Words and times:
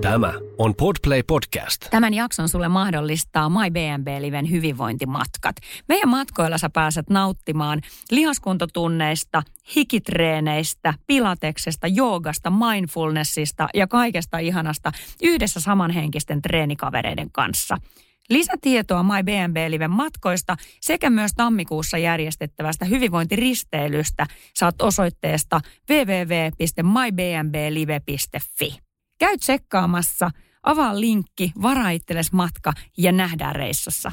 Tämä 0.00 0.32
on 0.58 0.74
Podplay 0.74 1.22
Podcast. 1.22 1.86
Tämän 1.90 2.14
jakson 2.14 2.48
sulle 2.48 2.68
mahdollistaa 2.68 3.48
My 3.48 3.70
BNB-liven 3.70 4.50
hyvinvointimatkat. 4.50 5.56
Meidän 5.88 6.08
matkoilla 6.08 6.58
sä 6.58 6.70
pääset 6.70 7.10
nauttimaan 7.10 7.80
lihaskuntotunneista, 8.10 9.42
hikitreeneistä, 9.76 10.94
pilateksesta, 11.06 11.86
joogasta, 11.86 12.50
mindfulnessista 12.50 13.68
ja 13.74 13.86
kaikesta 13.86 14.38
ihanasta 14.38 14.92
yhdessä 15.22 15.60
samanhenkisten 15.60 16.42
treenikavereiden 16.42 17.30
kanssa. 17.32 17.76
Lisätietoa 18.30 19.02
My 19.02 19.22
BNB-liven 19.24 19.90
matkoista 19.90 20.56
sekä 20.80 21.10
myös 21.10 21.30
tammikuussa 21.36 21.98
järjestettävästä 21.98 22.84
hyvinvointiristeilystä 22.84 24.26
saat 24.54 24.82
osoitteesta 24.82 25.60
www.mybnblive.fi. 25.90 28.78
Käy 29.18 29.38
tsekkaamassa, 29.38 30.30
avaa 30.62 31.00
linkki, 31.00 31.52
varaa 31.62 31.90
matka 32.32 32.72
ja 32.98 33.12
nähdään 33.12 33.56
reissussa. 33.56 34.12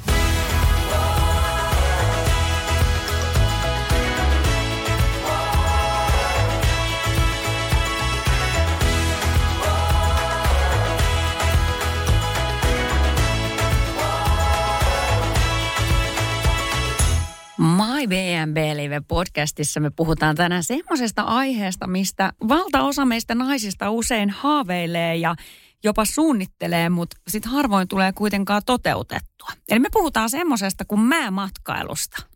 My 18.05 18.09
BNB 18.09 18.57
Live 18.75 19.01
podcastissa 19.07 19.79
me 19.79 19.89
puhutaan 19.89 20.35
tänään 20.35 20.63
semmoisesta 20.63 21.21
aiheesta, 21.21 21.87
mistä 21.87 22.33
valtaosa 22.47 23.05
meistä 23.05 23.35
naisista 23.35 23.89
usein 23.89 24.29
haaveilee 24.29 25.15
ja 25.15 25.35
jopa 25.83 26.05
suunnittelee, 26.05 26.89
mutta 26.89 27.17
sitten 27.27 27.51
harvoin 27.51 27.87
tulee 27.87 28.13
kuitenkaan 28.13 28.61
toteutettua. 28.65 29.49
Eli 29.69 29.79
me 29.79 29.89
puhutaan 29.91 30.29
semmoisesta 30.29 30.85
kuin 30.85 31.01
määmatkailusta. 31.01 32.34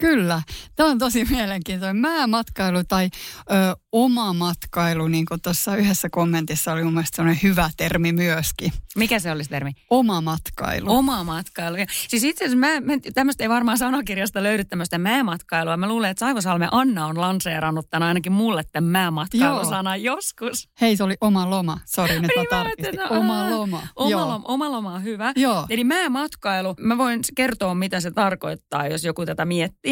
Kyllä, 0.00 0.42
tämä 0.76 0.88
on 0.88 0.98
tosi 0.98 1.24
mielenkiintoinen. 1.30 1.96
Määmatkailu 1.96 2.84
tai 2.88 3.08
ö, 3.50 3.76
oma 3.92 4.32
matkailu, 4.32 5.08
niin 5.08 5.26
kuin 5.26 5.40
tuossa 5.40 5.76
yhdessä 5.76 6.08
kommentissa 6.10 6.72
oli 6.72 6.84
mun 6.84 6.92
mielestä 6.94 7.16
sellainen 7.16 7.42
hyvä 7.42 7.70
termi 7.76 8.12
myöskin. 8.12 8.72
Mikä 8.96 9.18
se 9.18 9.30
olisi 9.32 9.50
termi? 9.50 9.72
Oma 9.90 10.20
matkailu. 10.20 10.90
Oma 10.92 11.24
matkailu. 11.24 11.76
Ja 11.76 11.86
siis 12.08 12.24
itse 12.24 12.44
asiassa 12.44 12.58
mä, 12.58 12.80
mä, 12.80 12.92
tämmöistä 13.14 13.44
ei 13.44 13.48
varmaan 13.48 13.78
sanakirjasta 13.78 14.42
löydy 14.42 14.64
tämmöistä 14.64 14.98
määmatkailua. 14.98 15.76
Mä 15.76 15.88
luulen, 15.88 16.10
että 16.10 16.20
Saivosalme 16.26 16.68
Anna 16.70 17.06
on 17.06 17.20
lanseerannut 17.20 17.86
tämän 17.90 18.08
ainakin 18.08 18.32
mulle 18.32 18.62
tämän 18.72 18.90
määmatkailusanan 18.90 20.02
joskus. 20.02 20.68
Hei, 20.80 20.96
se 20.96 21.04
oli 21.04 21.14
oma 21.20 21.50
loma. 21.50 21.78
Sori, 21.84 22.20
nyt 22.20 22.30
mä 22.38 22.42
tarkistin. 22.50 22.86
että- 23.00 23.08
Oma 23.08 23.50
loma. 23.50 23.82
Oma, 23.96 24.10
Joo. 24.10 24.20
loma, 24.20 24.40
oma 24.44 24.70
loma 24.72 24.94
on 24.94 25.04
hyvä. 25.04 25.32
Joo. 25.36 25.66
Eli 25.70 25.84
määmatkailu, 25.84 26.74
mä 26.80 26.98
voin 26.98 27.20
kertoa 27.34 27.74
mitä 27.74 28.00
se 28.00 28.10
tarkoittaa, 28.10 28.86
jos 28.86 29.04
joku 29.04 29.26
tätä 29.26 29.44
miettii. 29.44 29.89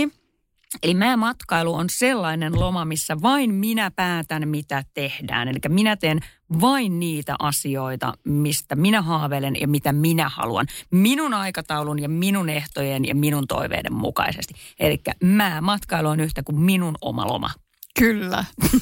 Eli 0.83 0.95
määmatkailu 0.95 1.75
on 1.75 1.87
sellainen 1.91 2.61
loma, 2.61 2.85
missä 2.85 3.17
vain 3.23 3.55
minä 3.55 3.91
päätän, 3.91 4.49
mitä 4.49 4.85
tehdään. 4.95 5.49
Eli 5.49 5.59
minä 5.69 5.97
teen 5.97 6.21
vain 6.61 7.01
niitä 7.01 7.37
asioita, 7.39 8.15
mistä 8.25 8.77
minä 8.77 9.03
haaveilen 9.03 9.61
ja 9.61 9.69
mitä 9.69 9.93
minä 9.93 10.29
haluan. 10.29 10.67
Minun 10.91 11.35
aikataulun 11.35 11.99
ja 12.03 12.09
minun 12.09 12.51
ehtojen 12.51 13.05
ja 13.05 13.15
minun 13.15 13.47
toiveiden 13.47 13.93
mukaisesti. 13.93 14.55
Eli 14.81 15.01
määmatkailu 15.25 16.09
on 16.09 16.21
yhtä 16.21 16.43
kuin 16.43 16.61
minun 16.61 16.95
oma 17.01 17.27
loma. 17.27 17.51
Kyllä. 17.99 18.45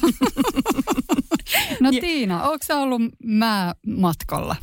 no 1.81 1.89
Ja- 1.91 2.01
Tiina, 2.01 2.43
onko 2.43 2.65
sä 2.65 2.77
ollut 2.77 3.01
määmatkalla? 3.23 4.55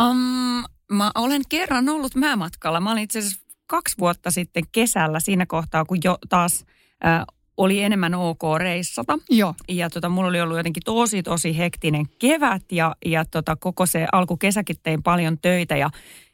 Um, 0.00 0.64
mä 0.92 1.10
olen 1.14 1.42
kerran 1.48 1.88
ollut 1.88 2.14
määmatkalla. 2.14 2.80
Mä 2.80 2.92
olin 2.92 3.02
itse 3.02 3.18
asiassa 3.18 3.40
kaksi 3.66 3.98
vuotta 3.98 4.30
sitten 4.30 4.62
kesällä 4.72 5.20
siinä 5.20 5.46
kohtaa, 5.46 5.84
kun 5.84 5.98
jo 6.04 6.18
taas 6.28 6.64
äh, 7.06 7.24
oli 7.56 7.82
enemmän 7.82 8.14
ok 8.14 8.42
reissata. 8.58 9.18
Joo. 9.30 9.54
Ja 9.68 9.90
tota, 9.90 10.08
mulla 10.08 10.28
oli 10.28 10.40
ollut 10.40 10.56
jotenkin 10.56 10.82
tosi, 10.84 11.22
tosi 11.22 11.58
hektinen 11.58 12.06
kevät 12.18 12.62
ja, 12.72 12.96
ja 13.04 13.24
tota, 13.24 13.56
koko 13.56 13.86
se 13.86 14.06
alkukesäkin 14.12 14.76
tein 14.82 15.02
paljon 15.02 15.38
töitä. 15.38 15.76
Ja 15.76 15.90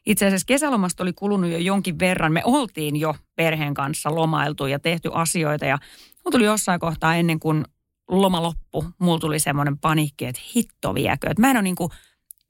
itse 0.07 0.27
asiassa 0.27 0.47
kesälomasta 0.47 1.03
oli 1.03 1.13
kulunut 1.13 1.51
jo 1.51 1.59
jonkin 1.59 1.99
verran. 1.99 2.33
Me 2.33 2.43
oltiin 2.45 2.97
jo 2.97 3.15
perheen 3.37 3.75
kanssa 3.75 4.15
lomailtu 4.15 4.67
ja 4.67 4.79
tehty 4.79 5.11
asioita 5.13 5.65
ja 5.65 5.79
mulla 6.25 6.33
tuli 6.33 6.45
jossain 6.45 6.81
kohtaa 6.81 7.17
ennen 7.17 7.41
kuin 7.41 7.65
loma 8.09 8.43
loppu, 8.43 8.85
mulla 8.99 9.19
tuli 9.19 9.39
semmoinen 9.39 9.79
paniikki, 9.79 10.25
että 10.25 10.41
hitto 10.57 10.95
viekö. 10.95 11.31
Että 11.31 11.41
mä 11.41 11.51
en 11.51 11.57
ole 11.57 11.63
niinku 11.63 11.91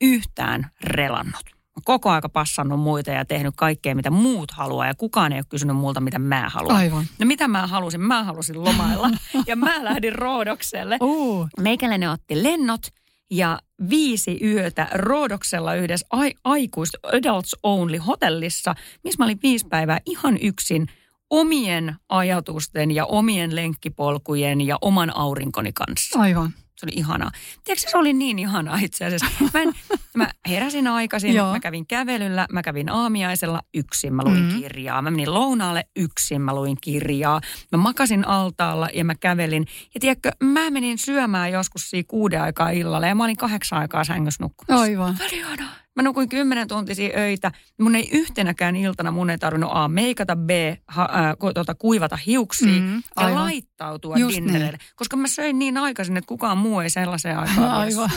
yhtään 0.00 0.70
relannut. 0.82 1.57
Koko 1.84 2.10
aika 2.10 2.28
passannut 2.28 2.80
muita 2.80 3.10
ja 3.10 3.24
tehnyt 3.24 3.54
kaikkea, 3.56 3.94
mitä 3.94 4.10
muut 4.10 4.50
haluaa 4.50 4.86
ja 4.86 4.94
kukaan 4.94 5.32
ei 5.32 5.38
ole 5.38 5.44
kysynyt 5.48 5.76
multa, 5.76 6.00
mitä 6.00 6.18
mä 6.18 6.48
haluan. 6.48 6.76
Aivan. 6.76 7.04
No 7.18 7.26
mitä 7.26 7.48
mä 7.48 7.66
halusin? 7.66 8.00
Mä 8.00 8.24
halusin 8.24 8.64
lomailla 8.64 9.10
ja 9.46 9.56
mä 9.56 9.84
lähdin 9.84 10.14
Roodokselle. 10.14 10.98
Uh, 11.00 11.48
Meikäläinen 11.60 12.10
otti 12.10 12.42
lennot 12.42 12.86
ja 13.30 13.58
viisi 13.90 14.38
yötä 14.42 14.88
Roodoksella 14.92 15.74
yhdessä 15.74 16.06
ai- 16.10 16.34
aikuist 16.44 16.94
Adults 17.02 17.56
Only 17.62 17.98
hotellissa, 17.98 18.74
missä 19.04 19.22
mä 19.22 19.24
olin 19.24 19.38
viisi 19.42 19.66
päivää 19.68 20.00
ihan 20.06 20.38
yksin 20.42 20.86
omien 21.30 21.96
ajatusten 22.08 22.90
ja 22.90 23.06
omien 23.06 23.56
lenkkipolkujen 23.56 24.60
ja 24.60 24.78
oman 24.80 25.16
aurinkoni 25.16 25.72
kanssa. 25.72 26.20
aivan. 26.20 26.54
Se 26.78 26.86
oli 26.86 26.92
ihanaa. 26.96 27.30
Tiedätkö, 27.64 27.90
se 27.90 27.98
oli 27.98 28.12
niin 28.12 28.38
ihanaa 28.38 28.78
itse 28.78 29.04
asiassa. 29.04 29.26
Mä, 29.54 29.60
en, 29.62 29.72
mä 30.14 30.28
heräsin 30.48 30.86
aikaisin, 30.86 31.34
Joo. 31.34 31.52
mä 31.52 31.60
kävin 31.60 31.86
kävelyllä, 31.86 32.46
mä 32.52 32.62
kävin 32.62 32.90
aamiaisella 32.90 33.60
yksin, 33.74 34.14
mä 34.14 34.22
luin 34.24 34.42
Mhm. 34.44 34.58
kirjaa. 34.60 35.02
Mä 35.02 35.10
menin 35.10 35.34
lounaalle 35.34 35.84
yksin, 35.96 36.40
mä 36.42 36.54
luin 36.54 36.76
kirjaa. 36.80 37.40
Mä 37.72 37.78
makasin 37.78 38.28
altaalla 38.28 38.88
ja 38.94 39.04
mä 39.04 39.14
kävelin. 39.14 39.66
Ja 39.94 40.00
tiedätkö, 40.00 40.30
mä 40.44 40.70
menin 40.70 40.98
syömään 40.98 41.52
joskus 41.52 41.90
siinä 41.90 42.06
kuuden 42.08 42.42
aikaa 42.42 42.70
illalla 42.70 43.06
ja 43.06 43.14
mä 43.14 43.24
olin 43.24 43.36
kahdeksan 43.36 43.78
aikaa 43.78 44.04
sängyssä 44.04 44.44
nukkumassa. 44.44 44.82
Aivan. 44.82 45.16
Oli 45.20 45.38
ihanaa. 45.38 45.70
Mä 45.98 46.02
nukuin 46.02 46.28
kymmenen 46.28 46.68
tuntisia 46.68 47.18
öitä. 47.18 47.52
Mun 47.80 47.94
ei 47.96 48.08
yhtenäkään 48.12 48.76
iltana 48.76 49.10
mun 49.10 49.30
ei 49.30 49.38
tarvinnut 49.38 49.70
A. 49.72 49.88
meikata, 49.88 50.36
B. 50.36 50.50
Ha, 50.86 51.08
ku, 51.38 51.52
tuota, 51.54 51.74
kuivata 51.74 52.16
hiuksia 52.26 52.80
Mm, 52.80 53.02
ja 53.20 53.34
laittautua 53.34 54.16
Just 54.16 54.36
dinnerille. 54.36 54.78
Koska 54.96 55.16
mä 55.16 55.28
söin 55.28 55.58
niin 55.58 55.76
aikaisin, 55.76 56.16
että 56.16 56.28
kukaan 56.28 56.58
muu 56.58 56.80
ei 56.80 56.90
sellaiseen 56.90 57.38
aikaan 57.38 57.70
Aivan. 57.80 58.10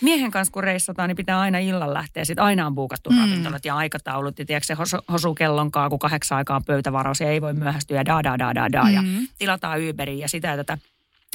Miehen 0.00 0.30
kanssa 0.30 0.52
kun 0.52 0.64
reissataan, 0.64 1.08
niin 1.08 1.16
pitää 1.16 1.40
aina 1.40 1.58
illan 1.58 1.94
lähteä. 1.94 2.24
Sitten 2.24 2.44
aina 2.44 2.66
on 2.66 2.74
buukattu 2.74 3.10
Mm. 3.10 3.18
ravintolat 3.18 3.64
ja 3.64 3.76
aikataulut. 3.76 4.38
Ja 4.38 4.44
tiedätkö, 4.46 4.66
se 4.66 4.74
hosu, 4.74 4.96
hosu 5.12 5.34
kellonkaan, 5.34 5.90
kun 5.90 5.98
kahdeksan 5.98 6.38
aikaa 6.38 6.56
on 6.56 6.64
pöytävaraus 6.64 7.20
ja 7.20 7.30
ei 7.30 7.40
voi 7.40 7.52
myöhästyä 7.54 7.96
ja 7.96 8.04
da 8.04 8.22
da 8.24 8.38
da 8.38 8.54
da 8.54 8.72
da. 8.72 8.90
Ja 8.90 9.02
Mm. 9.02 9.28
tilataan 9.38 9.80
Uberiin 9.90 10.18
ja 10.18 10.28
sitä 10.28 10.48
ja 10.48 10.56
tätä. 10.56 10.78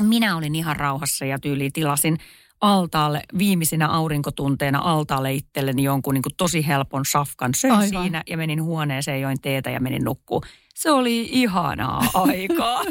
Minä 0.01 0.35
olin 0.37 0.55
ihan 0.55 0.75
rauhassa 0.75 1.25
ja 1.25 1.39
tyyliin 1.39 1.73
tilasin 1.73 2.17
altaalle 2.61 3.21
viimeisinä 3.37 3.87
aurinkotunteina 3.87 4.79
altaalle 4.79 5.33
itselleni 5.33 5.83
jonkun 5.83 6.13
niin 6.13 6.21
kuin 6.21 6.35
tosi 6.37 6.67
helpon 6.67 7.05
safkan. 7.05 7.51
Söin 7.55 7.73
Aivan. 7.73 8.03
siinä 8.03 8.23
ja 8.29 8.37
menin 8.37 8.63
huoneeseen, 8.63 9.21
join 9.21 9.41
teetä 9.41 9.69
ja 9.69 9.79
menin 9.79 10.03
nukkuu. 10.03 10.43
Se 10.75 10.91
oli 10.91 11.29
ihanaa 11.31 11.99
aikaa. 12.13 12.83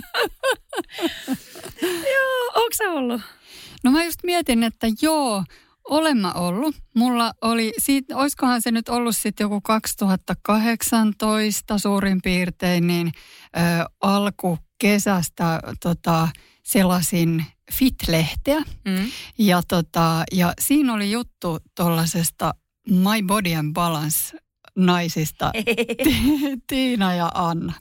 Joo, 2.15 2.47
onko 2.55 2.71
se 2.73 2.89
ollut? 2.89 3.21
No 3.84 3.91
mä 3.91 4.05
just 4.05 4.21
mietin, 4.25 4.62
että 4.62 4.87
joo, 5.03 5.45
olen 5.89 6.17
mä 6.17 6.33
ollut. 6.33 6.77
Mulla 6.95 7.33
oli, 7.43 7.73
siitä, 7.78 8.17
olisikohan 8.17 8.62
se 8.62 8.71
nyt 8.71 8.89
ollut 8.89 9.17
sitten 9.17 9.45
joku 9.45 9.61
2018 9.61 11.78
suurin 11.78 12.23
piirtein, 12.23 12.87
niin 12.87 13.12
ö, 13.57 13.61
alkukesästä 14.01 15.61
tota, 15.83 16.28
selasin 16.62 17.45
Fit-lehteä. 17.73 18.59
Mm. 18.84 19.11
Ja, 19.39 19.62
tota, 19.69 20.25
ja 20.33 20.53
siinä 20.61 20.95
oli 20.95 21.11
juttu 21.11 21.59
tuollaisesta 21.77 22.54
My 22.91 23.22
Body 23.27 23.54
and 23.54 23.72
Balance 23.75 24.39
naisista, 24.77 25.51
Ti- 26.04 26.59
Tiina 26.66 27.15
ja 27.15 27.31
Anna. 27.34 27.72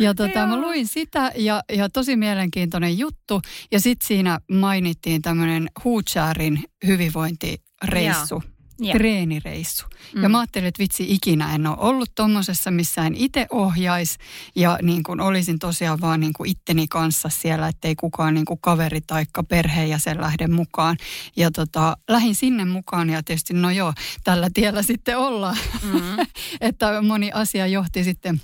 Ja 0.00 0.14
tota, 0.14 0.46
mä 0.46 0.60
luin 0.60 0.86
sitä 0.86 1.32
ja, 1.36 1.62
ja 1.72 1.88
tosi 1.88 2.16
mielenkiintoinen 2.16 2.98
juttu. 2.98 3.42
Ja 3.72 3.80
sitten 3.80 4.06
siinä 4.06 4.40
mainittiin 4.50 5.22
tämmöinen 5.22 5.68
Huuchaarin 5.84 6.64
hyvinvointireissu. 6.86 8.34
Joo. 8.34 8.53
Treenireissu. 8.92 9.86
Mm. 9.88 10.18
Mm. 10.18 10.22
Ja 10.22 10.28
mä 10.28 10.38
ajattelin, 10.38 10.68
että 10.68 10.78
vitsi 10.78 11.06
ikinä 11.08 11.54
en 11.54 11.66
ole 11.66 11.76
ollut 11.78 12.10
tommosessa, 12.14 12.70
missä 12.70 13.06
en 13.06 13.14
itse 13.14 13.46
ohjais. 13.50 14.18
Ja 14.56 14.78
niin 14.82 15.02
kuin 15.02 15.20
olisin 15.20 15.58
tosiaan 15.58 16.00
vaan 16.00 16.20
niin 16.20 16.32
kuin 16.32 16.50
itteni 16.50 16.86
kanssa 16.88 17.28
siellä, 17.28 17.68
ettei 17.68 17.94
kukaan 17.94 18.34
niin 18.34 18.44
kuin 18.44 18.60
kaveri 18.60 19.00
tai 19.00 19.24
perheenjäsen 19.48 20.20
lähde 20.20 20.46
mukaan. 20.46 20.96
Ja 21.36 21.50
tota, 21.50 21.96
lähin 22.08 22.34
sinne 22.34 22.64
mukaan 22.64 23.10
ja 23.10 23.22
tietysti 23.22 23.54
no 23.54 23.70
joo, 23.70 23.92
tällä 24.24 24.48
tiellä 24.54 24.82
sitten 24.82 25.18
ollaan. 25.18 25.56
Mm. 25.82 26.26
että 26.60 27.02
moni 27.02 27.30
asia 27.32 27.66
johti 27.66 28.04
sitten 28.04 28.40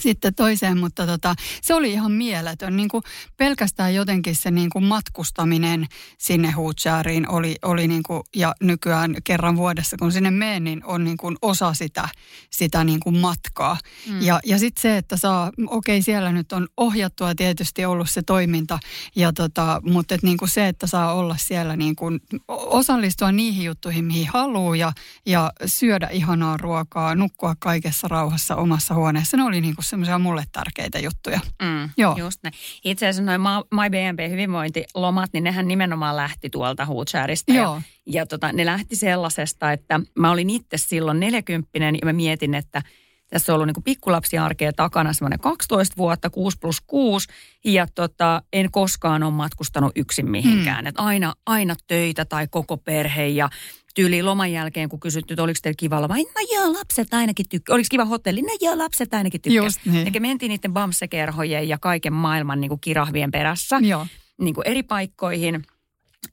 sitten 0.00 0.34
toiseen, 0.34 0.78
mutta 0.78 1.06
tota, 1.06 1.34
se 1.62 1.74
oli 1.74 1.92
ihan 1.92 2.12
mieletön. 2.12 2.76
Niin 2.76 2.88
kuin 2.88 3.02
pelkästään 3.36 3.94
jotenkin 3.94 4.36
se 4.36 4.50
niin 4.50 4.70
kuin 4.70 4.84
matkustaminen 4.84 5.86
sinne 6.18 6.50
Huutsääriin 6.50 7.28
oli, 7.28 7.56
oli 7.62 7.88
niin 7.88 8.02
kuin, 8.02 8.22
ja 8.36 8.54
nykyään 8.60 9.16
kerran 9.24 9.56
vuodessa 9.56 9.96
kun 9.96 10.12
sinne 10.12 10.30
menen, 10.30 10.64
niin 10.64 10.84
on 10.84 11.04
niin 11.04 11.16
kuin 11.16 11.36
osa 11.42 11.74
sitä, 11.74 12.08
sitä 12.50 12.84
niin 12.84 13.00
kuin 13.00 13.18
matkaa. 13.18 13.76
Mm. 14.08 14.22
Ja, 14.22 14.40
ja 14.46 14.58
sitten 14.58 14.82
se, 14.82 14.96
että 14.96 15.16
saa, 15.16 15.52
okei 15.66 15.96
okay, 15.96 16.02
siellä 16.02 16.32
nyt 16.32 16.52
on 16.52 16.68
ohjattua 16.76 17.34
tietysti 17.34 17.84
ollut 17.84 18.10
se 18.10 18.22
toiminta, 18.22 18.78
ja 19.16 19.32
tota, 19.32 19.80
mutta 19.84 20.14
et 20.14 20.22
niin 20.22 20.36
kuin 20.36 20.48
se, 20.48 20.68
että 20.68 20.86
saa 20.86 21.14
olla 21.14 21.36
siellä 21.38 21.76
niin 21.76 21.96
kuin, 21.96 22.20
osallistua 22.48 23.32
niihin 23.32 23.64
juttuihin, 23.64 24.04
mihin 24.04 24.28
haluaa 24.32 24.76
ja, 24.76 24.92
ja 25.26 25.52
syödä 25.66 26.08
ihanaa 26.08 26.56
ruokaa, 26.56 27.14
nukkua 27.14 27.54
kaikessa 27.58 28.08
rauhassa 28.08 28.56
omassa 28.56 28.94
huoneessa, 28.94 29.36
ne 29.36 29.44
oli 29.44 29.60
niin 29.60 29.74
kuin 29.74 29.83
semmoisia 29.84 30.18
mulle 30.18 30.44
tärkeitä 30.52 30.98
juttuja. 30.98 31.40
Mm, 31.62 31.90
Joo. 31.96 32.16
Just 32.18 32.40
näin. 32.42 32.54
Itse 32.84 33.08
asiassa 33.08 33.38
noin 33.38 33.64
MyBNB 33.70 34.30
hyvinvointilomat, 34.30 35.30
niin 35.32 35.44
nehän 35.44 35.68
nimenomaan 35.68 36.16
lähti 36.16 36.50
tuolta 36.50 36.84
Hootshäristä. 36.84 37.52
Joo. 37.52 37.74
Ja, 37.74 37.82
ja 38.06 38.26
tota, 38.26 38.52
ne 38.52 38.66
lähti 38.66 38.96
sellaisesta, 38.96 39.72
että 39.72 40.00
mä 40.18 40.30
olin 40.30 40.50
itse 40.50 40.76
silloin 40.76 41.20
40 41.20 41.68
ja 41.78 42.04
mä 42.04 42.12
mietin, 42.12 42.54
että 42.54 42.82
tässä 43.30 43.52
on 43.52 43.54
ollut 43.54 43.66
niin 43.66 43.84
pikkulapsiarkea 43.84 44.72
takana 44.72 45.12
semmoinen 45.12 45.38
12 45.38 45.96
vuotta, 45.96 46.30
6 46.30 46.58
plus 46.60 46.80
6, 46.86 47.28
ja 47.64 47.86
tota, 47.94 48.42
en 48.52 48.70
koskaan 48.70 49.22
ole 49.22 49.32
matkustanut 49.32 49.92
yksin 49.96 50.30
mihinkään. 50.30 50.84
Mm. 50.84 50.88
Et 50.88 50.94
aina, 50.98 51.34
aina 51.46 51.74
töitä 51.86 52.24
tai 52.24 52.48
koko 52.50 52.76
perhe 52.76 53.26
ja 53.26 53.48
tyyli 53.94 54.22
loman 54.22 54.52
jälkeen, 54.52 54.88
kun 54.88 55.00
kysytty, 55.00 55.34
että 55.34 55.42
oliko 55.42 55.58
teillä 55.62 55.76
kiva 55.78 56.02
loma. 56.02 56.14
No 56.14 56.46
joo, 56.52 56.72
lapset 56.72 57.14
ainakin 57.14 57.46
tykkää. 57.48 57.74
Oliko 57.74 57.86
kiva 57.90 58.04
hotelli? 58.04 58.42
No 58.42 58.56
joo, 58.60 58.78
lapset 58.78 59.14
ainakin 59.14 59.40
tykkää. 59.40 59.64
Just 59.64 59.80
niin. 59.84 60.08
Eli 60.08 60.20
mentiin 60.20 60.50
niiden 60.50 60.72
bamsekerhojen 60.72 61.68
ja 61.68 61.78
kaiken 61.78 62.12
maailman 62.12 62.60
niin 62.60 62.68
kuin 62.68 62.80
kirahvien 62.80 63.30
perässä 63.30 63.80
joo. 63.82 64.06
Niin 64.40 64.54
kuin 64.54 64.66
eri 64.66 64.82
paikkoihin. 64.82 65.64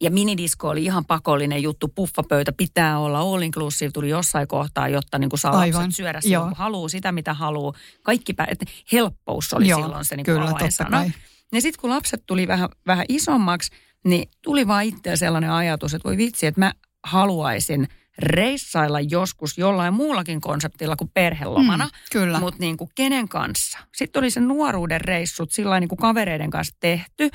Ja 0.02 0.12
minidisko 0.12 0.70
oli 0.70 0.84
ihan 0.84 1.06
pakollinen 1.06 1.64
juttu. 1.64 1.88
Puffapöytä 1.88 2.52
pitää 2.52 3.00
olla. 3.00 3.20
All 3.20 3.42
inclusive 3.42 3.92
tuli 3.92 4.10
jossain 4.10 4.48
kohtaa, 4.48 4.88
jotta 4.88 5.18
niin 5.18 5.30
kuin 5.30 5.40
saa 5.40 5.52
Aivan. 5.52 5.82
lapset 5.82 5.96
syödä 5.96 6.22
silloin, 6.22 6.50
kun 6.50 6.58
haluaa 6.58 6.90
sitä, 6.90 7.12
mitä 7.12 7.34
haluaa. 7.34 7.74
Kaikki 8.04 8.34
pä- 8.34 8.46
että 8.48 8.66
helppous 8.92 9.54
oli 9.54 9.68
Joo, 9.68 9.82
silloin 9.82 10.06
se 10.06 10.16
niin 10.16 10.26
kyllä, 10.26 10.50
avainsana. 10.50 11.06
Ja 11.54 11.62
sitten 11.62 11.82
kun 11.82 11.90
lapset 11.90 12.24
tuli 12.26 12.48
vähän, 12.48 12.70
vähän 12.88 13.06
isommaksi, 13.10 13.72
niin 14.06 14.30
tuli 14.42 14.68
vaan 14.68 14.84
itseä 14.86 15.16
sellainen 15.16 15.52
ajatus, 15.52 15.94
että 15.94 16.10
voi 16.10 16.18
vitsi, 16.18 16.46
että 16.46 16.62
mä 16.62 16.74
haluaisin 17.04 17.88
reissailla 18.18 19.00
joskus 19.00 19.58
jollain 19.58 19.94
muullakin 19.94 20.42
konseptilla 20.42 20.96
kuin 20.96 21.12
perhelomana. 21.14 21.86
Mm, 21.86 21.92
kyllä. 22.12 22.40
Mutta 22.40 22.60
niin 22.60 22.78
kuin 22.78 22.90
kenen 22.96 23.28
kanssa? 23.28 23.80
Sitten 23.96 24.20
oli 24.20 24.30
se 24.30 24.40
nuoruuden 24.40 25.02
reissut 25.02 25.52
sillä 25.52 25.80
niin 25.80 25.88
kuin 25.88 26.00
kavereiden 26.00 26.50
kanssa 26.50 26.76
tehty. 26.80 27.30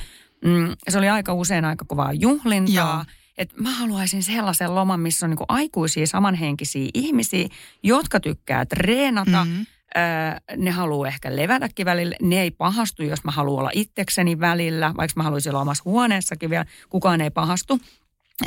Mm, 0.45 0.77
se 0.89 0.99
oli 0.99 1.09
aika 1.09 1.35
usein 1.35 1.65
aika 1.65 1.85
kovaa 1.89 2.13
juhlintaa. 2.13 3.05
Et 3.39 3.53
mä 3.57 3.71
haluaisin 3.71 4.23
sellaisen 4.23 4.75
loman, 4.75 5.01
missä 5.01 5.27
on 5.27 5.31
niin 5.31 5.37
kuin 5.37 5.47
aikuisia 5.49 6.07
samanhenkisiä 6.07 6.89
ihmisiä, 6.95 7.49
jotka 7.83 8.21
tykkää 8.21 8.67
treenata. 8.67 9.45
Mm-hmm. 9.45 9.67
Öö, 9.97 10.57
ne 10.57 10.71
haluaa 10.71 11.09
ehkä 11.09 11.37
levätäkin 11.37 11.87
välillä. 11.87 12.17
Ne 12.23 12.41
ei 12.41 12.51
pahastu, 12.51 13.03
jos 13.03 13.25
mä 13.25 13.31
haluan 13.31 13.61
olla 13.61 13.71
itsekseni 13.75 14.41
välillä, 14.41 14.95
vaikka 14.97 15.13
mä 15.17 15.23
haluaisin 15.23 15.51
olla 15.51 15.61
omassa 15.61 15.83
huoneessakin 15.85 16.51
vielä. 16.51 16.65
Kukaan 16.89 17.21
ei 17.21 17.31
pahastu. 17.31 17.81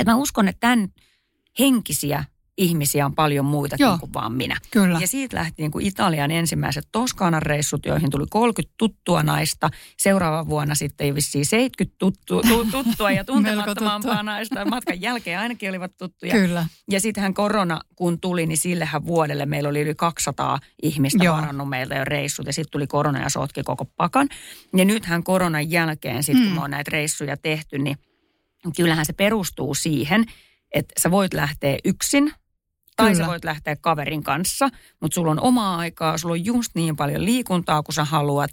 Et 0.00 0.06
mä 0.06 0.16
uskon, 0.16 0.48
että 0.48 0.60
tämän 0.60 0.88
henkisiä 1.58 2.24
ihmisiä 2.60 3.06
on 3.06 3.14
paljon 3.14 3.44
muita 3.44 3.76
kuin 4.00 4.12
vaan 4.12 4.32
minä. 4.32 4.56
Kyllä. 4.70 4.98
Ja 5.00 5.06
siitä 5.06 5.36
lähti 5.36 5.62
niin 5.62 5.70
kuin 5.70 5.86
Italian 5.86 6.30
ensimmäiset 6.30 6.88
Toskaanan 6.92 7.42
reissut, 7.42 7.86
joihin 7.86 8.10
tuli 8.10 8.24
30 8.30 8.74
tuttua 8.78 9.22
naista. 9.22 9.70
Seuraava 9.96 10.48
vuonna 10.48 10.74
sitten 10.74 11.14
vissiin 11.14 11.46
70 11.46 11.96
tuttu, 11.98 12.42
tu, 12.42 12.64
tuttua 12.64 13.10
ja 13.10 13.24
tuntemattomampaa 13.32 14.22
naista. 14.22 14.64
Matkan 14.64 15.00
jälkeen 15.00 15.40
ainakin 15.40 15.70
olivat 15.70 15.96
tuttuja. 15.96 16.32
Kyllä. 16.32 16.66
Ja 16.90 17.00
sittenhän 17.00 17.34
korona, 17.34 17.80
kun 17.96 18.20
tuli, 18.20 18.46
niin 18.46 18.58
sillehän 18.58 19.06
vuodelle 19.06 19.46
meillä 19.46 19.68
oli 19.68 19.80
yli 19.80 19.94
200 19.94 20.58
ihmistä 20.82 21.24
Joo. 21.24 21.36
varannut 21.36 21.68
meiltä 21.68 21.94
jo 21.94 22.04
reissut. 22.04 22.46
Ja 22.46 22.52
sitten 22.52 22.70
tuli 22.70 22.86
korona 22.86 23.22
ja 23.22 23.28
sotki 23.28 23.62
koko 23.62 23.84
pakan. 23.84 24.28
Ja 24.76 24.84
nythän 24.84 25.24
koronan 25.24 25.70
jälkeen, 25.70 26.22
sitten 26.22 26.44
kun 26.44 26.52
mm. 26.52 26.58
me 26.58 26.64
on 26.64 26.70
näitä 26.70 26.90
reissuja 26.92 27.36
tehty, 27.36 27.78
niin 27.78 27.96
kyllähän 28.76 29.06
se 29.06 29.12
perustuu 29.12 29.74
siihen– 29.74 30.24
että 30.74 30.94
sä 31.00 31.10
voit 31.10 31.34
lähteä 31.34 31.78
yksin 31.84 32.32
tai 32.96 33.10
Kyllä. 33.12 33.24
sä 33.24 33.30
voit 33.30 33.44
lähteä 33.44 33.76
kaverin 33.76 34.22
kanssa, 34.22 34.68
mutta 35.00 35.14
sulla 35.14 35.30
on 35.30 35.40
omaa 35.40 35.76
aikaa, 35.76 36.18
sulla 36.18 36.32
on 36.32 36.44
just 36.44 36.70
niin 36.74 36.96
paljon 36.96 37.24
liikuntaa 37.24 37.82
kuin 37.82 37.94
sä 37.94 38.04
haluat. 38.04 38.50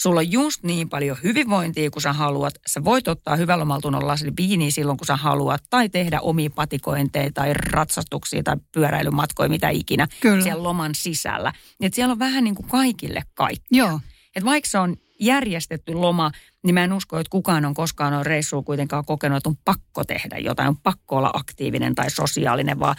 Sulla 0.00 0.20
on 0.20 0.32
just 0.32 0.62
niin 0.62 0.88
paljon 0.88 1.16
hyvinvointia 1.22 1.90
kuin 1.90 2.02
sä 2.02 2.12
haluat. 2.12 2.54
Sä 2.66 2.84
voit 2.84 3.08
ottaa 3.08 3.36
hyvällä 3.36 3.62
omaltunnolla 3.62 4.14
viiniä 4.36 4.70
silloin 4.70 4.98
kun 4.98 5.06
sä 5.06 5.16
haluat. 5.16 5.62
Tai 5.70 5.88
tehdä 5.88 6.20
omia 6.20 6.50
patikointeja 6.50 7.30
tai 7.32 7.54
ratsastuksia 7.54 8.42
tai 8.42 8.56
pyöräilymatkoja, 8.72 9.48
mitä 9.48 9.68
ikinä 9.68 10.06
Kyllä. 10.20 10.42
siellä 10.42 10.62
loman 10.62 10.94
sisällä. 10.94 11.52
Et 11.80 11.94
siellä 11.94 12.12
on 12.12 12.18
vähän 12.18 12.44
niin 12.44 12.54
kuin 12.54 12.68
kaikille 12.68 13.22
kaikki. 13.34 13.66
Joo. 13.70 14.00
Et 14.36 14.44
vaikka 14.44 14.70
se 14.70 14.78
on 14.78 14.96
järjestetty 15.20 15.94
loma, 15.94 16.30
niin 16.64 16.74
mä 16.74 16.84
en 16.84 16.92
usko, 16.92 17.18
että 17.18 17.30
kukaan 17.30 17.64
on 17.64 17.74
koskaan 17.74 18.14
on 18.14 18.26
reissulla 18.26 18.62
kuitenkaan 18.62 19.04
kokenut, 19.04 19.36
että 19.36 19.48
on 19.48 19.56
pakko 19.64 20.04
tehdä 20.04 20.38
jotain, 20.38 20.68
on 20.68 20.76
pakko 20.76 21.16
olla 21.16 21.30
aktiivinen 21.34 21.94
tai 21.94 22.10
sosiaalinen, 22.10 22.78
vaan 22.78 22.96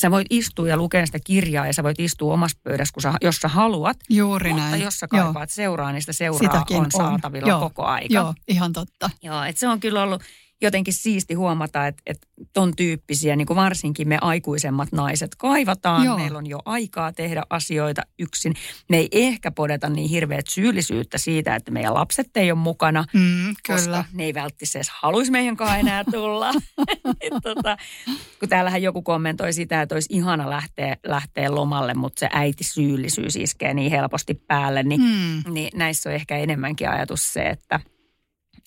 sä 0.00 0.10
voit 0.10 0.26
istua 0.30 0.68
ja 0.68 0.76
lukea 0.76 1.06
sitä 1.06 1.18
kirjaa 1.24 1.66
ja 1.66 1.72
sä 1.72 1.82
voit 1.82 2.00
istua 2.00 2.34
omassa 2.34 2.58
pöydässä, 2.62 2.92
kun 2.92 3.02
sä, 3.02 3.12
jos 3.20 3.36
sä 3.36 3.48
haluat. 3.48 3.96
Juuri 4.10 4.50
mutta 4.50 4.68
näin. 4.68 4.82
jos 4.82 4.98
sä 4.98 5.08
kaipaat 5.08 5.36
Joo. 5.36 5.46
seuraa, 5.54 5.92
niin 5.92 6.02
sitä 6.02 6.12
seuraa 6.12 6.38
Sitäkin 6.38 6.76
on 6.76 6.90
saatavilla 6.90 7.48
Joo. 7.48 7.60
koko 7.60 7.84
aika. 7.84 8.14
Joo, 8.14 8.34
ihan 8.48 8.72
totta. 8.72 9.10
Joo, 9.22 9.42
että 9.42 9.60
se 9.60 9.68
on 9.68 9.80
kyllä 9.80 10.02
ollut 10.02 10.22
jotenkin 10.62 10.94
siisti 10.94 11.34
huomata, 11.34 11.86
että, 11.86 12.02
että 12.06 12.26
ton 12.52 12.76
tyyppisiä, 12.76 13.36
niin 13.36 13.46
kuin 13.46 13.56
varsinkin 13.56 14.08
me 14.08 14.18
aikuisemmat 14.20 14.92
naiset 14.92 15.34
kaivataan. 15.34 16.04
Joo. 16.04 16.18
Meillä 16.18 16.38
on 16.38 16.46
jo 16.46 16.58
aikaa 16.64 17.12
tehdä 17.12 17.42
asioita 17.50 18.02
yksin. 18.18 18.54
Me 18.88 18.96
ei 18.96 19.08
ehkä 19.12 19.50
podeta 19.50 19.88
niin 19.88 20.10
hirveät 20.10 20.46
syyllisyyttä 20.48 21.18
siitä, 21.18 21.56
että 21.56 21.70
meidän 21.70 21.94
lapset 21.94 22.36
ei 22.36 22.52
ole 22.52 22.58
mukana, 22.58 23.04
mm, 23.14 23.54
koska 23.68 23.84
kyllä. 23.84 24.04
ne 24.12 24.24
ei 24.24 24.34
välttämättä 24.34 24.78
edes 24.78 24.90
haluaisi 25.02 25.30
meidän 25.30 25.56
kanssa 25.56 25.76
enää 25.76 26.04
tulla. 26.04 26.52
tota, 27.42 27.76
kun 28.40 28.48
täällähän 28.48 28.82
joku 28.82 29.02
kommentoi 29.02 29.52
sitä, 29.52 29.82
että 29.82 29.94
olisi 29.94 30.08
ihana 30.12 30.50
lähteä, 30.50 30.96
lähteä 31.06 31.54
lomalle, 31.54 31.94
mutta 31.94 32.20
se 32.20 32.28
äiti 32.32 32.64
syyllisyys 32.64 33.36
iskee 33.36 33.74
niin 33.74 33.90
helposti 33.90 34.34
päälle, 34.34 34.82
niin, 34.82 35.00
mm. 35.00 35.52
niin 35.52 35.70
näissä 35.74 36.10
on 36.10 36.14
ehkä 36.14 36.36
enemmänkin 36.36 36.88
ajatus 36.88 37.32
se, 37.32 37.42
että 37.42 37.80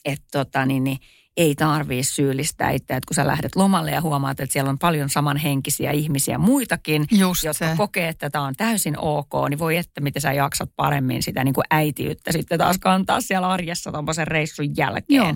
et 0.06 0.22
tota, 0.32 0.66
niin, 0.66 0.84
niin, 0.84 0.98
ei 1.38 1.56
tarvii 1.56 2.04
syyllistää 2.04 2.72
itseä, 2.72 2.98
että 2.98 3.08
kun 3.08 3.16
sä 3.16 3.28
lähdet 3.28 3.56
lomalle 3.56 3.92
ja 3.92 4.02
huomaat, 4.02 4.40
että 4.40 4.54
siellä 4.54 4.70
on 4.70 4.80
paljon 4.80 5.10
samanhenkisiä 5.10 5.92
ihmisiä 5.92 6.38
muitakin, 6.38 7.06
Just 7.12 7.44
jotka 7.44 7.68
se. 7.68 7.74
kokee, 7.78 8.08
että 8.08 8.30
tämä 8.30 8.46
on 8.46 8.56
täysin 8.58 9.00
ok, 9.00 9.32
niin 9.50 9.60
voi 9.60 9.78
että 9.78 10.02
miten 10.02 10.22
sä 10.22 10.34
jaksat 10.34 10.70
paremmin 10.76 11.24
sitä 11.24 11.44
niin 11.44 11.54
kuin 11.54 11.66
äitiyttä 11.70 12.32
sitten 12.32 12.60
taas 12.60 12.78
kantaa 12.78 13.22
siellä 13.22 13.50
arjessa 13.50 13.92
tuommoisen 13.92 14.28
reissun 14.28 14.78
jälkeen. 14.78 15.18
Joo. 15.26 15.36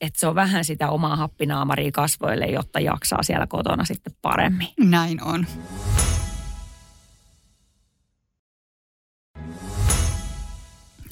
Että 0.00 0.20
se 0.20 0.26
on 0.26 0.34
vähän 0.34 0.64
sitä 0.64 0.90
omaa 0.90 1.16
happinaamaria 1.16 1.90
kasvoille, 1.92 2.46
jotta 2.46 2.80
jaksaa 2.80 3.22
siellä 3.22 3.46
kotona 3.46 3.84
sitten 3.84 4.12
paremmin. 4.22 4.68
Näin 4.80 5.24
on. 5.24 5.46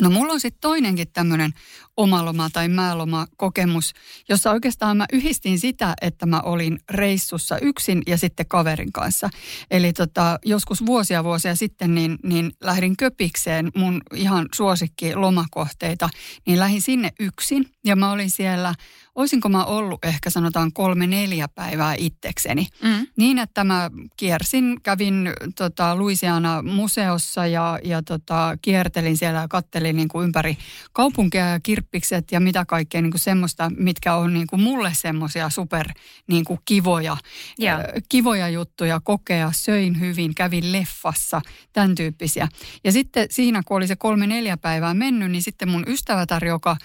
No 0.01 0.11
mulla 0.11 0.33
on 0.33 0.41
sitten 0.41 0.61
toinenkin 0.61 1.13
tämmöinen 1.13 1.53
omaloma 1.97 2.51
tai 2.53 2.69
määloma 2.69 3.27
kokemus, 3.37 3.93
jossa 4.29 4.51
oikeastaan 4.51 4.97
mä 4.97 5.07
yhdistin 5.13 5.59
sitä, 5.59 5.95
että 6.01 6.27
mä 6.27 6.41
olin 6.41 6.79
reissussa 6.91 7.59
yksin 7.59 8.03
ja 8.07 8.19
sitten 8.19 8.47
kaverin 8.49 8.93
kanssa. 8.93 9.31
Eli 9.71 9.93
tota, 9.93 10.39
joskus 10.45 10.87
vuosia 10.87 11.25
vuosia 11.25 11.55
sitten 11.55 11.95
niin, 11.95 12.19
niin 12.23 12.53
lähdin 12.61 12.97
Köpikseen 12.97 13.71
mun 13.77 14.01
ihan 14.15 14.49
suosikki 14.55 15.15
lomakohteita, 15.15 16.09
niin 16.47 16.59
lähdin 16.59 16.83
sinne 16.83 17.13
yksin 17.21 17.67
ja 17.85 17.97
mä 17.97 18.11
olin 18.11 18.31
siellä 18.31 18.75
olisinko 19.15 19.49
mä 19.49 19.65
ollut 19.65 20.05
ehkä 20.05 20.31
sanotaan 20.31 20.73
kolme 20.73 21.07
neljä 21.07 21.49
päivää 21.49 21.95
itsekseni. 21.99 22.67
Mm. 22.83 23.07
Niin, 23.17 23.39
että 23.39 23.65
mä 23.65 23.91
kiersin, 24.17 24.81
kävin 24.83 25.31
tota, 25.57 25.99
Louisiana 25.99 26.63
museossa 26.63 27.47
ja, 27.47 27.79
ja 27.85 28.03
tota, 28.03 28.59
kiertelin 28.63 29.17
siellä 29.17 29.41
ja 29.41 29.49
kattelin 29.49 29.97
niin 29.97 30.09
kuin 30.09 30.25
ympäri 30.25 30.59
kaupunkia 30.93 31.47
ja 31.47 31.61
kirppikset 31.61 32.33
ja 32.33 32.41
mitä 32.41 32.65
kaikkea 32.65 33.03
niin 33.03 33.11
kuin 33.11 33.21
semmoista, 33.21 33.71
mitkä 33.77 34.15
on 34.15 34.35
niin 34.35 34.47
kuin 34.47 34.63
mulle 34.63 34.93
semmoisia 34.95 35.51
super 35.51 35.89
niin 36.27 36.45
kuin 36.45 36.61
kivoja, 36.65 37.17
yeah. 37.63 37.81
kivoja 38.09 38.49
juttuja 38.49 39.01
kokea. 39.01 39.53
Söin 39.55 40.01
hyvin, 40.01 40.35
kävin 40.35 40.73
leffassa, 40.73 41.41
tämän 41.73 41.95
tyyppisiä. 41.95 42.49
Ja 42.85 42.93
sitten 42.93 43.27
siinä, 43.31 43.63
kun 43.67 43.77
oli 43.77 43.87
se 43.87 43.97
kolme 43.97 44.27
neljä 44.27 44.57
päivää 44.57 44.95
mennyt, 44.95 45.31
niin 45.31 45.43
sitten 45.43 45.69
mun 45.69 45.85
ystävätär, 45.87 46.45
joka 46.45 46.77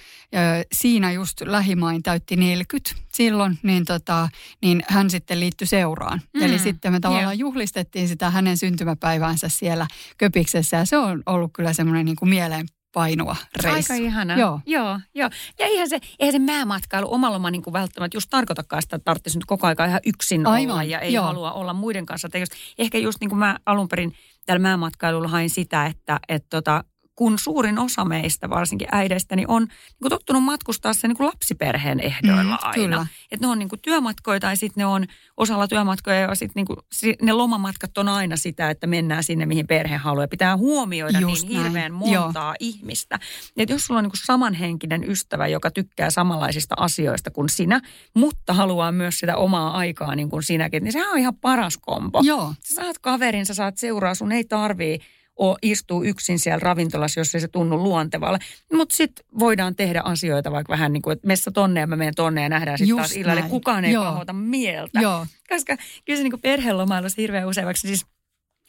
siinä 0.71 1.11
just 1.11 1.41
lähimain 1.41 2.03
täytti 2.15 2.35
40 2.35 2.95
silloin, 3.13 3.59
niin, 3.63 3.85
tota, 3.85 4.29
niin 4.61 4.83
hän 4.87 5.09
sitten 5.09 5.39
liittyi 5.39 5.67
seuraan. 5.67 6.21
Mm. 6.33 6.41
Eli 6.41 6.59
sitten 6.59 6.91
me 6.91 6.99
tavallaan 6.99 7.25
yeah. 7.25 7.39
juhlistettiin 7.39 8.07
sitä 8.07 8.29
hänen 8.29 8.57
syntymäpäiväänsä 8.57 9.49
siellä 9.49 9.87
Köpiksessä 10.17 10.77
ja 10.77 10.85
se 10.85 10.97
on 10.97 11.23
ollut 11.25 11.51
kyllä 11.53 11.73
semmoinen 11.73 12.05
niin 12.05 12.15
kuin 12.15 12.29
mieleen 12.29 12.65
painua 12.93 13.35
reissu. 13.63 13.93
Aika 13.93 14.05
ihana. 14.05 14.37
Joo. 14.37 14.59
joo, 14.65 14.99
joo. 15.15 15.29
Ja 15.59 15.65
eihän 15.65 15.89
se, 15.89 15.99
eihän 16.19 16.31
se 16.31 16.39
määmatkailu 16.39 17.13
omalla 17.13 17.51
niin 17.51 17.61
kuin 17.61 17.73
välttämättä 17.73 18.17
just 18.17 18.29
tarkoitakaan 18.29 18.81
sitä, 18.81 18.95
että 18.95 19.05
tarvitsisi 19.05 19.37
nyt 19.37 19.45
koko 19.45 19.67
ajan 19.67 19.89
ihan 19.89 20.01
yksin 20.05 20.47
Aivan, 20.47 20.71
olla 20.71 20.83
ja 20.83 20.99
ei 20.99 21.13
joo. 21.13 21.25
halua 21.25 21.51
olla 21.51 21.73
muiden 21.73 22.05
kanssa. 22.05 22.29
Ehkä 22.77 22.97
just 22.97 23.19
niin 23.19 23.29
kuin 23.29 23.39
mä 23.39 23.57
alun 23.65 23.87
perin 23.87 24.13
tällä 24.45 24.59
määmatkailulla 24.59 25.27
hain 25.27 25.49
sitä, 25.49 25.85
että 25.85 26.19
et 26.29 26.45
tota, 26.49 26.83
kun 27.15 27.39
suurin 27.39 27.79
osa 27.79 28.05
meistä, 28.05 28.49
varsinkin 28.49 28.87
äideistä, 28.91 29.35
niin 29.35 29.49
on 29.49 29.61
niin 29.63 29.97
kuin 30.01 30.09
tottunut 30.09 30.43
matkustaa 30.43 30.93
sen 30.93 31.09
niin 31.09 31.17
kuin 31.17 31.27
lapsiperheen 31.27 31.99
ehdoilla 31.99 32.43
mm, 32.43 32.57
aina. 32.61 33.07
Että 33.31 33.45
ne 33.45 33.51
on 33.51 33.59
niin 33.59 33.69
kuin 33.69 33.81
työmatkoja 33.81 34.39
tai 34.39 34.57
sitten 34.57 34.81
ne 34.81 34.85
on 34.85 35.05
osalla 35.37 35.67
työmatkoja 35.67 36.19
ja 36.19 36.35
sitten 36.35 36.65
niin 36.67 37.15
ne 37.21 37.33
lomamatkat 37.33 37.97
on 37.97 38.09
aina 38.09 38.37
sitä, 38.37 38.69
että 38.69 38.87
mennään 38.87 39.23
sinne, 39.23 39.45
mihin 39.45 39.67
perhe 39.67 39.95
haluaa. 39.95 40.27
Pitää 40.27 40.57
huomioida 40.57 41.19
Just 41.19 41.43
niin 41.47 41.53
näin. 41.53 41.65
hirveän 41.65 41.93
montaa 41.93 42.49
Joo. 42.49 42.55
ihmistä. 42.59 43.19
Että 43.57 43.73
jos 43.73 43.85
sulla 43.85 43.97
on 43.97 44.03
niin 44.03 44.11
kuin 44.11 44.25
samanhenkinen 44.25 45.03
ystävä, 45.09 45.47
joka 45.47 45.71
tykkää 45.71 46.09
samanlaisista 46.09 46.75
asioista 46.77 47.31
kuin 47.31 47.49
sinä, 47.49 47.81
mutta 48.13 48.53
haluaa 48.53 48.91
myös 48.91 49.19
sitä 49.19 49.37
omaa 49.37 49.77
aikaa 49.77 50.15
niin 50.15 50.29
kuin 50.29 50.43
sinäkin, 50.43 50.83
niin 50.83 50.91
sehän 50.91 51.11
on 51.11 51.17
ihan 51.17 51.35
paras 51.35 51.77
kombo. 51.77 52.21
Joo. 52.23 52.53
Sä 52.63 52.75
saat 52.75 52.99
kaverin, 52.99 53.45
sä 53.45 53.53
saat 53.53 53.77
seuraa, 53.77 54.15
sun 54.15 54.31
ei 54.31 54.43
tarvii 54.43 54.99
ole, 55.35 55.57
istuu 55.61 56.03
yksin 56.03 56.39
siellä 56.39 56.59
ravintolassa, 56.59 57.19
jos 57.19 57.35
ei 57.35 57.41
se 57.41 57.47
tunnu 57.47 57.83
luontevalle. 57.83 58.39
Mutta 58.73 58.95
sitten 58.95 59.25
voidaan 59.39 59.75
tehdä 59.75 60.01
asioita 60.01 60.51
vaikka 60.51 60.71
vähän 60.71 60.93
niin 60.93 61.01
kuin, 61.01 61.13
että 61.13 61.27
messä 61.27 61.51
tonne 61.51 61.79
ja 61.79 61.87
mä 61.87 61.95
menen 61.95 62.15
tonne 62.15 62.43
ja 62.43 62.49
nähdään 62.49 62.77
sitten 62.77 62.97
taas 62.97 63.15
illalle. 63.15 63.41
Näin. 63.41 63.51
Kukaan 63.51 63.85
ei 63.85 63.93
Joo. 63.93 64.03
pahoita 64.03 64.33
mieltä. 64.33 65.01
Joo. 65.01 65.25
Koska 65.49 65.77
kyllä 66.05 66.17
se 66.17 66.23
niin 66.23 66.41
perhelomailussa 66.41 67.21
hirveän 67.21 67.47
usein, 67.47 67.65
vaikka 67.65 67.81
siis 67.81 68.05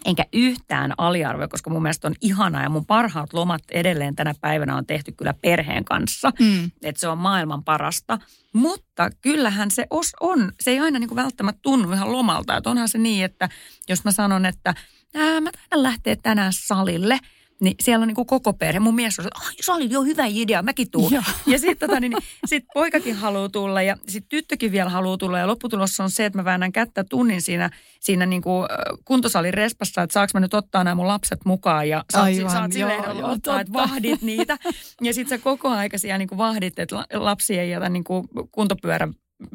enkä 0.04 0.24
yhtään 0.32 0.92
aliarvoja, 0.98 1.48
koska 1.48 1.70
mun 1.70 1.82
mielestä 1.82 2.08
on 2.08 2.14
ihanaa 2.20 2.62
ja 2.62 2.68
mun 2.68 2.86
parhaat 2.86 3.32
lomat 3.32 3.62
edelleen 3.70 4.16
tänä 4.16 4.34
päivänä 4.40 4.76
on 4.76 4.86
tehty 4.86 5.12
kyllä 5.12 5.34
perheen 5.34 5.84
kanssa. 5.84 6.32
Mm. 6.40 6.70
Että 6.82 7.00
se 7.00 7.08
on 7.08 7.18
maailman 7.18 7.64
parasta. 7.64 8.18
Mutta 8.52 9.10
kyllähän 9.20 9.70
se 9.70 9.86
os 9.90 10.12
on, 10.20 10.52
se 10.60 10.70
ei 10.70 10.80
aina 10.80 10.98
niin 10.98 11.08
kuin 11.08 11.16
välttämättä 11.16 11.60
tunnu 11.62 11.92
ihan 11.92 12.12
lomalta. 12.12 12.56
Että 12.56 12.70
onhan 12.70 12.88
se 12.88 12.98
niin, 12.98 13.24
että 13.24 13.48
jos 13.88 14.04
mä 14.04 14.12
sanon, 14.12 14.46
että– 14.46 14.74
ää, 15.16 15.40
mä 15.40 15.50
taidan 15.52 15.82
lähteä 15.82 16.16
tänään 16.16 16.52
salille. 16.52 17.18
Niin 17.60 17.74
siellä 17.82 18.02
on 18.02 18.08
niin 18.08 18.14
kuin 18.14 18.26
koko 18.26 18.52
perhe. 18.52 18.80
Mun 18.80 18.94
mies 18.94 19.18
on, 19.18 19.26
että 19.26 19.40
se 19.60 19.72
oli 19.72 19.90
jo 19.90 20.02
hyvä 20.02 20.24
idea, 20.28 20.62
mäkin 20.62 20.90
tuun. 20.90 21.12
Ja, 21.12 21.22
ja 21.46 21.58
sitten 21.58 21.88
tota, 21.88 22.00
niin, 22.00 22.10
niin, 22.10 22.22
sit 22.46 22.64
poikakin 22.74 23.14
haluaa 23.14 23.48
tulla 23.48 23.82
ja 23.82 23.96
sitten 24.08 24.28
tyttökin 24.28 24.72
vielä 24.72 24.90
haluaa 24.90 25.16
tulla. 25.16 25.38
Ja 25.38 25.46
lopputulossa 25.46 26.04
on 26.04 26.10
se, 26.10 26.24
että 26.24 26.38
mä 26.38 26.44
väännän 26.44 26.72
kättä 26.72 27.04
tunnin 27.04 27.42
siinä, 27.42 27.70
siinä 28.00 28.26
niin 28.26 28.42
kuin 28.42 28.68
kuntosalin 29.04 29.54
respassa, 29.54 30.02
että 30.02 30.14
saaks 30.14 30.34
mä 30.34 30.40
nyt 30.40 30.54
ottaa 30.54 30.84
nämä 30.84 30.94
mun 30.94 31.08
lapset 31.08 31.44
mukaan. 31.44 31.88
Ja 31.88 32.04
saat, 32.12 32.24
Aivan, 32.24 32.50
saat 32.50 32.74
joo, 32.74 32.90
joo, 33.18 33.30
ottaa, 33.30 33.60
että 33.60 33.72
vahdit 33.72 34.22
niitä. 34.22 34.58
Ja 35.02 35.14
sitten 35.14 35.38
sä 35.38 35.44
koko 35.44 35.68
aika 35.68 35.98
siellä 35.98 36.18
niin 36.18 36.28
kuin 36.28 36.38
vahdit, 36.38 36.78
että 36.78 36.96
lapsi 37.12 37.58
ei 37.58 37.70
jätä 37.70 37.88
niin 37.88 38.04
kuin 38.04 38.28
kuntopyörän 38.52 39.14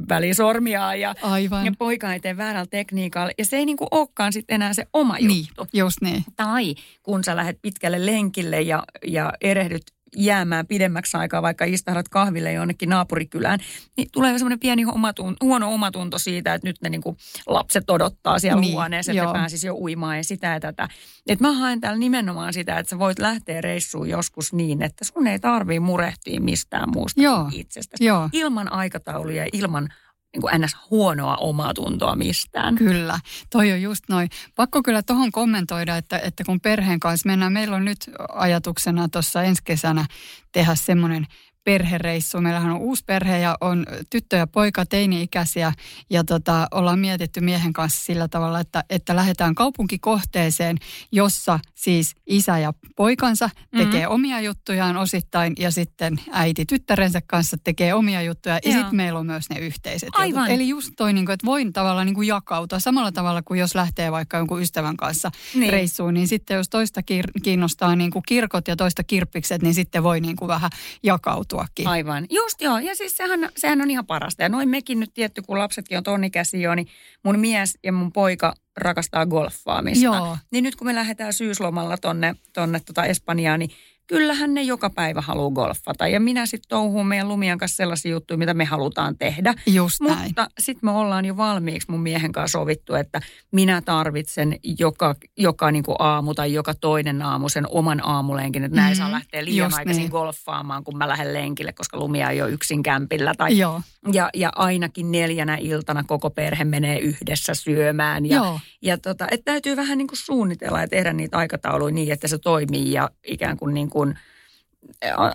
välisormiaan 0.10 1.00
ja, 1.00 1.16
Aivan. 1.22 1.66
ja 1.66 1.72
poika 1.78 2.14
ei 2.14 2.20
tee 2.20 2.38
väärällä 2.38 2.68
tekniikalla. 2.70 3.32
Ja 3.38 3.46
se 3.46 3.58
ei 3.58 3.66
niinku 3.66 3.88
olekaan 3.92 4.34
sitten 4.34 4.56
enää 4.56 4.74
se 4.74 4.86
oma 4.94 5.16
niin, 5.18 5.46
juttu. 5.58 5.68
just 5.74 5.98
niin. 6.02 6.24
Tai 6.36 6.76
kun 7.04 7.24
sä 7.24 7.36
lähdet 7.36 7.60
pitkälle 7.62 8.06
lenkille 8.06 8.62
ja, 8.62 8.84
ja 9.08 9.34
erehdyt 9.42 9.84
jäämään 10.16 10.68
pidemmäksi 10.68 11.18
aikaa, 11.18 11.42
vaikka 11.42 11.66
istahdat 11.66 12.10
kahville 12.10 12.54
jonnekin 12.54 12.90
naapurikylään, 12.90 13.60
niin 13.98 14.08
tulee 14.12 14.38
semmoinen 14.38 14.60
pieni 14.60 14.86
omatunto, 14.86 15.46
huono 15.46 15.74
omatunto 15.74 16.20
siitä, 16.20 16.54
että 16.54 16.68
nyt 16.68 16.82
ne 16.82 16.90
niin 16.90 17.02
kuin 17.02 17.18
lapset 17.48 17.90
odottaa 17.90 18.40
siellä 18.40 18.62
niin, 18.62 18.74
huoneessa, 18.74 19.12
että 19.12 19.34
pääsisi 19.34 19.68
jo 19.68 19.76
uimaan 19.76 20.18
ja 20.18 20.24
sitä 20.24 20.48
ja 20.48 20.60
tätä. 20.60 20.88
Et 21.28 21.40
mä 21.40 21.52
haen 21.52 21.82
täällä 21.82 22.00
nimenomaan 22.00 22.54
sitä, 22.54 22.80
että 22.80 22.90
sä 22.90 23.00
voit 23.00 23.20
lähteä 23.20 23.62
reissuun 23.62 24.10
joskus 24.10 24.54
niin, 24.54 24.82
että 24.82 25.06
sun 25.06 25.28
ei 25.28 25.40
tarvii 25.40 25.80
murehtia 25.80 26.42
mistään 26.42 26.90
muusta 26.94 27.22
joo, 27.22 27.50
itsestäsi. 27.52 28.06
Joo. 28.06 28.30
Ilman 28.34 28.72
aikatauluja, 28.74 29.46
ilman 29.54 29.90
niin 30.34 30.42
kuin 30.42 30.62
ns. 30.62 30.78
huonoa 30.90 31.36
omaa 31.36 31.74
tuntoa 31.74 32.16
mistään. 32.16 32.76
Kyllä, 32.76 33.20
toi 33.50 33.72
on 33.72 33.82
just 33.82 34.04
noin. 34.10 34.30
Pakko 34.56 34.84
kyllä 34.84 35.04
tuohon 35.04 35.32
kommentoida, 35.32 35.98
että, 35.98 36.20
että 36.20 36.44
kun 36.44 36.62
perheen 36.62 37.00
kanssa 37.00 37.30
mennään, 37.30 37.54
meillä 37.54 37.76
on 37.76 37.86
nyt 37.86 38.10
ajatuksena 38.30 39.10
tuossa 39.10 39.44
ensi 39.44 39.62
kesänä 39.64 40.06
tehdä 40.52 40.76
semmoinen 40.76 41.28
perhereissu. 41.64 42.42
Meillähän 42.42 42.72
on 42.72 42.80
uusi 42.80 43.04
perhe 43.06 43.40
ja 43.40 43.58
on 43.62 43.86
tyttö 44.10 44.36
ja 44.36 44.48
poika 44.48 44.86
teini-ikäisiä 44.86 45.74
ja 46.10 46.24
tota, 46.24 46.68
ollaan 46.72 47.00
mietitty 47.00 47.42
miehen 47.42 47.74
kanssa 47.74 48.06
sillä 48.06 48.28
tavalla, 48.28 48.60
että, 48.60 48.84
että 48.90 49.16
lähdetään 49.16 49.56
kaupunkikohteeseen, 49.56 50.78
jossa 51.12 51.60
siis 51.76 52.16
isä 52.28 52.60
ja 52.60 52.74
poikansa 52.96 53.50
tekee 53.78 54.02
mm-hmm. 54.02 54.16
omia 54.16 54.42
juttujaan 54.42 54.98
osittain 54.98 55.54
ja 55.60 55.72
sitten 55.72 56.20
äiti 56.32 56.66
tyttärensä 56.66 57.22
kanssa 57.28 57.58
tekee 57.64 57.94
omia 57.94 58.22
juttuja 58.22 58.60
ja 58.66 58.72
sitten 58.72 58.96
meillä 58.96 59.20
on 59.20 59.26
myös 59.26 59.50
ne 59.50 59.60
yhteiset 59.60 60.10
Aivan. 60.14 60.44
Jutut. 60.44 60.56
Eli 60.56 60.70
just 60.70 60.94
toi, 60.98 61.14
niin 61.14 61.26
kuin, 61.26 61.34
että 61.34 61.46
voin 61.46 61.74
tavallaan 61.74 62.06
niin 62.06 62.16
kuin 62.16 62.28
jakautua 62.28 62.80
samalla 62.80 63.12
tavalla 63.12 63.42
kuin 63.42 63.60
jos 63.60 63.76
lähtee 63.76 64.12
vaikka 64.12 64.38
jonkun 64.38 64.62
ystävän 64.62 64.98
kanssa 64.98 65.32
niin. 65.56 65.74
reissuun, 65.74 66.14
niin 66.14 66.28
sitten 66.28 66.56
jos 66.56 66.70
toista 66.70 67.02
kiinnostaa 67.44 67.96
niin 67.96 68.12
kuin 68.12 68.24
kirkot 68.28 68.68
ja 68.68 68.76
toista 68.76 69.04
kirppikset, 69.04 69.62
niin 69.62 69.74
sitten 69.74 70.04
voi 70.04 70.22
niin 70.22 70.36
kuin 70.36 70.48
vähän 70.48 70.70
jakautua 71.04 71.51
tapahtuakin. 71.52 71.88
Aivan. 71.88 72.26
Just 72.30 72.62
joo. 72.62 72.80
Ja 72.80 72.96
siis 72.96 73.18
sehän, 73.18 73.50
sehän 73.58 73.82
on 73.82 73.92
ihan 73.92 74.06
parasta. 74.06 74.44
Ja 74.44 74.50
noin 74.50 74.70
mekin 74.70 75.00
nyt 75.00 75.14
tietty, 75.14 75.42
kun 75.42 75.60
lapsetkin 75.60 75.98
on 75.98 76.04
tonnikäsi 76.04 76.62
jo, 76.62 76.76
niin 76.76 76.88
mun 77.24 77.40
mies 77.40 77.78
ja 77.84 77.92
mun 77.92 78.12
poika 78.12 78.54
rakastaa 78.78 79.26
golfaamista. 79.26 80.06
Joo. 80.06 80.38
Niin 80.52 80.64
nyt 80.64 80.76
kun 80.76 80.88
me 80.88 80.96
lähdetään 80.96 81.34
syyslomalla 81.34 81.98
tonne, 81.98 82.36
tonne 82.54 82.80
tota 82.80 83.06
Espanjaan, 83.06 83.60
niin 83.60 83.72
kyllähän 84.12 84.54
ne 84.54 84.62
joka 84.62 84.90
päivä 84.90 85.22
haluaa 85.22 85.52
golfata. 85.52 86.08
Ja 86.08 86.20
minä 86.20 86.46
sitten 86.46 86.70
touhuun 86.70 87.08
meidän 87.08 87.28
Lumian 87.28 87.58
kanssa 87.58 87.76
sellaisia 87.76 88.12
juttuja, 88.12 88.38
mitä 88.38 88.54
me 88.54 88.66
halutaan 88.66 89.18
tehdä. 89.18 89.54
Just 89.66 90.02
näin. 90.02 90.24
Mutta 90.24 90.48
sitten 90.60 90.88
me 90.88 90.92
ollaan 90.92 91.26
jo 91.26 91.38
valmiiksi 91.38 91.92
mun 91.92 92.02
miehen 92.02 92.32
kanssa 92.32 92.60
sovittu, 92.60 92.96
että 92.96 93.22
minä 93.52 93.82
tarvitsen 93.82 94.56
joka, 94.80 95.16
joka 95.38 95.72
niin 95.72 95.84
kuin 95.84 95.96
aamu 96.00 96.34
tai 96.34 96.54
joka 96.54 96.74
toinen 96.74 97.22
aamu 97.22 97.50
sen 97.50 97.66
oman 97.70 98.06
aamulenkin. 98.06 98.64
Että 98.64 98.76
näin 98.76 98.94
mm, 98.94 98.98
saa 98.98 99.06
mm-hmm. 99.06 99.16
lähteä 99.16 99.46
liian 99.46 99.66
Just 99.66 99.78
aikaisin 99.78 100.02
niin. 100.02 100.12
golfaamaan, 100.12 100.84
kun 100.84 100.98
mä 100.98 101.08
lähden 101.08 101.34
lenkille, 101.34 101.74
koska 101.74 102.00
Lumia 102.00 102.30
ei 102.30 102.42
ole 102.42 102.52
yksin 102.52 102.84
kämpillä. 102.84 103.34
Tai, 103.38 103.58
Joo. 103.58 103.82
Ja, 104.14 104.30
ja 104.34 104.52
ainakin 104.56 105.12
neljänä 105.12 105.58
iltana 105.62 106.04
koko 106.04 106.30
perhe 106.30 106.64
menee 106.64 107.00
yhdessä 107.00 107.54
syömään. 107.54 108.26
Ja, 108.26 108.36
Joo. 108.36 108.60
ja 108.82 108.98
tota, 108.98 109.28
että 109.32 109.52
täytyy 109.52 109.76
vähän 109.76 109.98
niin 109.98 110.08
kuin 110.08 110.18
suunnitella 110.18 110.82
ja 110.82 110.88
tehdä 110.88 111.14
niitä 111.14 111.38
aikatauluja 111.38 111.94
niin, 111.94 112.12
että 112.12 112.28
se 112.28 112.38
toimii 112.38 112.92
ja 112.92 113.10
ikään 113.28 113.58
kuin, 113.58 113.74
niin 113.74 113.90
kuin 113.90 114.01
kuin 114.02 114.16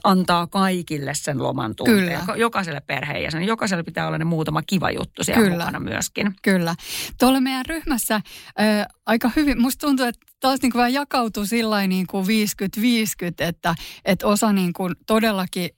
antaa 0.04 0.46
kaikille 0.46 1.14
sen 1.14 1.42
loman 1.42 1.76
tunteen. 1.76 2.20
Kyllä. 2.20 2.36
Jokaiselle 2.36 2.80
perheenjäsen. 2.80 3.42
Jokaiselle 3.42 3.82
pitää 3.82 4.06
olla 4.06 4.18
ne 4.18 4.24
muutama 4.24 4.62
kiva 4.62 4.90
juttu 4.90 5.24
siellä 5.24 5.42
Kyllä. 5.42 5.64
mukana 5.64 5.80
myöskin. 5.80 6.34
Kyllä. 6.42 6.74
Tuolla 7.18 7.40
meidän 7.40 7.66
ryhmässä 7.66 8.14
äh, 8.14 8.22
aika 9.06 9.30
hyvin, 9.36 9.60
musta 9.60 9.86
tuntuu, 9.86 10.06
että 10.06 10.26
taas 10.40 10.62
niin 10.62 10.72
kuin 10.72 10.78
vähän 10.78 10.92
jakautuu 10.92 11.46
sillä 11.46 11.86
niin 11.86 12.06
kuin 12.06 12.26
50-50, 12.26 12.28
että, 13.38 13.74
että 14.04 14.26
osa 14.26 14.52
niin 14.52 14.72
kuin 14.72 14.94
todellakin 15.06 15.70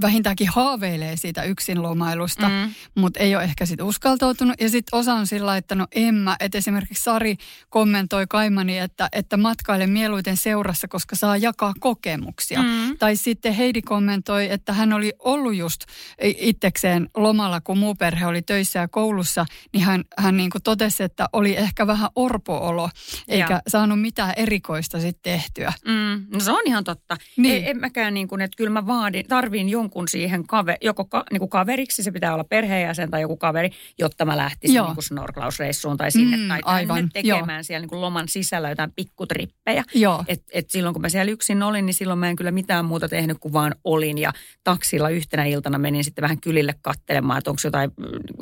vähintäänkin 0.00 0.48
haaveilee 0.48 1.16
siitä 1.16 1.42
yksinlomailusta, 1.42 2.48
mm. 2.48 2.74
mutta 2.94 3.20
ei 3.20 3.36
ole 3.36 3.44
ehkä 3.44 3.66
sitten 3.66 3.86
uskaltautunut. 3.86 4.60
Ja 4.60 4.70
sitten 4.70 4.98
osa 4.98 5.14
on 5.14 5.26
sillä 5.26 5.56
että 5.56 5.74
no 5.74 5.86
en 5.94 6.14
mä, 6.14 6.36
että 6.40 6.58
esimerkiksi 6.58 7.04
Sari 7.04 7.36
kommentoi 7.70 8.26
Kaimani, 8.26 8.78
että, 8.78 9.08
että 9.12 9.36
matkaile 9.36 9.86
mieluiten 9.86 10.36
seurassa, 10.36 10.88
koska 10.88 11.16
saa 11.16 11.36
jakaa 11.36 11.72
kokemuksia. 11.80 12.62
Mm. 12.62 12.98
Tai 12.98 13.16
sitten 13.16 13.54
Heidi 13.54 13.82
kommentoi, 13.82 14.52
että 14.52 14.72
hän 14.72 14.92
oli 14.92 15.12
ollut 15.18 15.54
just 15.54 15.80
itsekseen 16.22 17.08
lomalla, 17.16 17.60
kun 17.60 17.78
muu 17.78 17.94
perhe 17.94 18.26
oli 18.26 18.42
töissä 18.42 18.78
ja 18.78 18.88
koulussa, 18.88 19.46
niin 19.72 19.84
hän, 19.84 20.04
hän 20.18 20.36
niin 20.36 20.50
kuin 20.50 20.62
totesi, 20.62 21.02
että 21.02 21.28
oli 21.32 21.56
ehkä 21.56 21.86
vähän 21.86 22.10
orpoolo, 22.14 22.90
eikä 23.28 23.54
ja. 23.54 23.60
saanut 23.68 24.00
mitään 24.00 24.34
erikoista 24.36 25.00
sitten 25.00 25.32
tehtyä. 25.32 25.72
Mm. 25.84 26.26
No 26.32 26.40
se 26.40 26.50
on 26.50 26.62
ihan 26.66 26.84
totta. 26.84 27.16
Niin. 27.36 27.54
Ei, 27.54 27.70
en 27.70 27.80
mäkään 27.80 28.14
niin 28.14 28.28
kuin, 28.28 28.40
että 28.40 28.56
kyllä 28.56 28.70
mä 28.70 28.86
vaadin, 28.86 29.26
tarvin 29.26 29.68
jonkun 29.76 30.08
siihen 30.08 30.46
kave, 30.46 30.76
joko 30.80 31.04
ka, 31.04 31.24
niin 31.32 31.38
kuin 31.38 31.48
kaveriksi, 31.48 32.02
se 32.02 32.10
pitää 32.10 32.34
olla 32.34 32.44
perheenjäsen 32.44 33.10
tai 33.10 33.20
joku 33.20 33.36
kaveri, 33.36 33.70
jotta 33.98 34.24
mä 34.24 34.36
lähtisin 34.36 34.82
niin 34.82 34.94
kuin 34.94 35.04
snorklausreissuun 35.04 35.96
tai 35.96 36.10
sinne 36.10 36.36
mm, 36.36 36.48
tai 36.48 36.60
aivan, 36.64 37.08
tekemään 37.12 37.58
jo. 37.58 37.62
siellä 37.62 37.82
niin 37.82 37.88
kuin 37.88 38.00
loman 38.00 38.28
sisällä 38.28 38.68
jotain 38.68 38.92
pikkutrippejä. 38.96 39.84
Et, 40.28 40.42
et 40.52 40.70
silloin 40.70 40.92
kun 40.92 41.02
mä 41.02 41.08
siellä 41.08 41.32
yksin 41.32 41.62
olin, 41.62 41.86
niin 41.86 41.94
silloin 41.94 42.18
mä 42.18 42.28
en 42.28 42.36
kyllä 42.36 42.50
mitään 42.50 42.84
muuta 42.84 43.08
tehnyt 43.08 43.36
kuin 43.40 43.52
vaan 43.52 43.74
olin 43.84 44.18
ja 44.18 44.32
taksilla 44.64 45.08
yhtenä 45.08 45.44
iltana 45.44 45.78
menin 45.78 46.04
sitten 46.04 46.22
vähän 46.22 46.40
kylille 46.40 46.74
kattelemaan, 46.82 47.38
että 47.38 47.50
onko 47.50 47.60
jotain, 47.64 47.90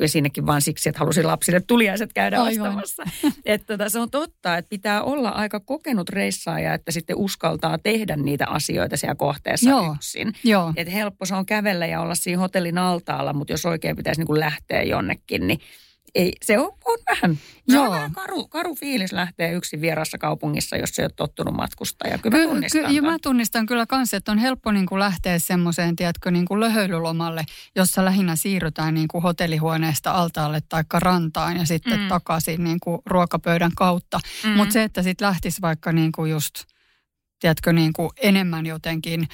ja 0.00 0.08
sinnekin 0.08 0.46
vaan 0.46 0.62
siksi, 0.62 0.88
että 0.88 0.98
halusin 0.98 1.26
lapsille 1.26 1.60
tuliaiset 1.60 2.12
käydä 2.12 2.42
aivan. 2.42 2.66
ostamassa. 2.68 3.02
että 3.44 3.66
tota, 3.66 3.88
se 3.88 3.98
on 3.98 4.10
totta, 4.10 4.56
että 4.56 4.68
pitää 4.68 5.02
olla 5.02 5.28
aika 5.28 5.60
kokenut 5.60 6.08
reissaaja, 6.08 6.74
että 6.74 6.92
sitten 6.92 7.16
uskaltaa 7.16 7.78
tehdä 7.78 8.16
niitä 8.16 8.46
asioita 8.48 8.96
siellä 8.96 9.14
kohteessa 9.14 9.70
Joo. 9.70 9.94
yksin. 9.94 10.32
Että 10.76 10.92
helppo 10.92 11.23
helppo 11.24 11.34
se 11.34 11.34
on 11.34 11.46
kävellä 11.46 11.86
ja 11.86 12.00
olla 12.00 12.14
siinä 12.14 12.40
hotellin 12.40 12.78
altaalla, 12.78 13.32
mutta 13.32 13.52
jos 13.52 13.66
oikein 13.66 13.96
pitäisi 13.96 14.20
niin 14.20 14.26
kuin 14.26 14.40
lähteä 14.40 14.82
jonnekin, 14.82 15.46
niin 15.46 15.60
ei, 16.14 16.32
se 16.42 16.58
on, 16.58 16.72
on 16.84 16.98
vähän, 17.10 17.38
Joo. 17.68 17.84
on 17.84 17.90
vähän 17.90 18.12
karu, 18.12 18.48
karu 18.48 18.74
fiilis 18.74 19.12
lähteä 19.12 19.50
yksin 19.50 19.80
vierassa 19.80 20.18
kaupungissa, 20.18 20.76
jos 20.76 20.90
se 20.90 21.02
ei 21.02 21.04
ole 21.04 21.12
tottunut 21.16 21.54
matkustaa. 21.54 22.10
Ja 22.10 22.18
kyllä 22.18 22.38
mä 22.38 22.44
tunnistan. 22.44 22.84
Ky- 22.84 22.94
ky- 22.94 23.00
mä 23.00 23.16
tunnistan 23.22 23.66
kyllä 23.66 23.86
kanssa, 23.86 24.16
että 24.16 24.32
on 24.32 24.38
helppo 24.38 24.72
niin 24.72 24.86
kuin 24.86 24.98
lähteä 24.98 25.38
semmoiseen, 25.38 25.96
tiedätkö, 25.96 26.30
niin 26.30 26.44
kuin 26.44 26.60
löhöilylomalle, 26.60 27.44
jossa 27.76 28.04
lähinnä 28.04 28.36
siirrytään 28.36 28.94
niin 28.94 29.08
kuin 29.08 29.22
hotellihuoneesta 29.22 30.10
altaalle 30.10 30.60
tai 30.68 30.84
rantaan 30.92 31.56
ja 31.56 31.66
sitten 31.66 32.00
mm. 32.00 32.08
takaisin 32.08 32.64
niin 32.64 32.80
kuin 32.80 33.02
ruokapöydän 33.06 33.72
kautta. 33.76 34.20
Mm. 34.44 34.50
Mutta 34.50 34.72
se, 34.72 34.82
että 34.82 35.02
sitten 35.02 35.26
lähtisi 35.26 35.60
vaikka 35.62 35.92
niin 35.92 36.12
kuin 36.12 36.30
just– 36.30 36.54
tiedätkö, 37.40 37.72
niin 37.72 37.92
kuin 37.92 38.10
enemmän 38.22 38.66
jotenkin 38.66 39.28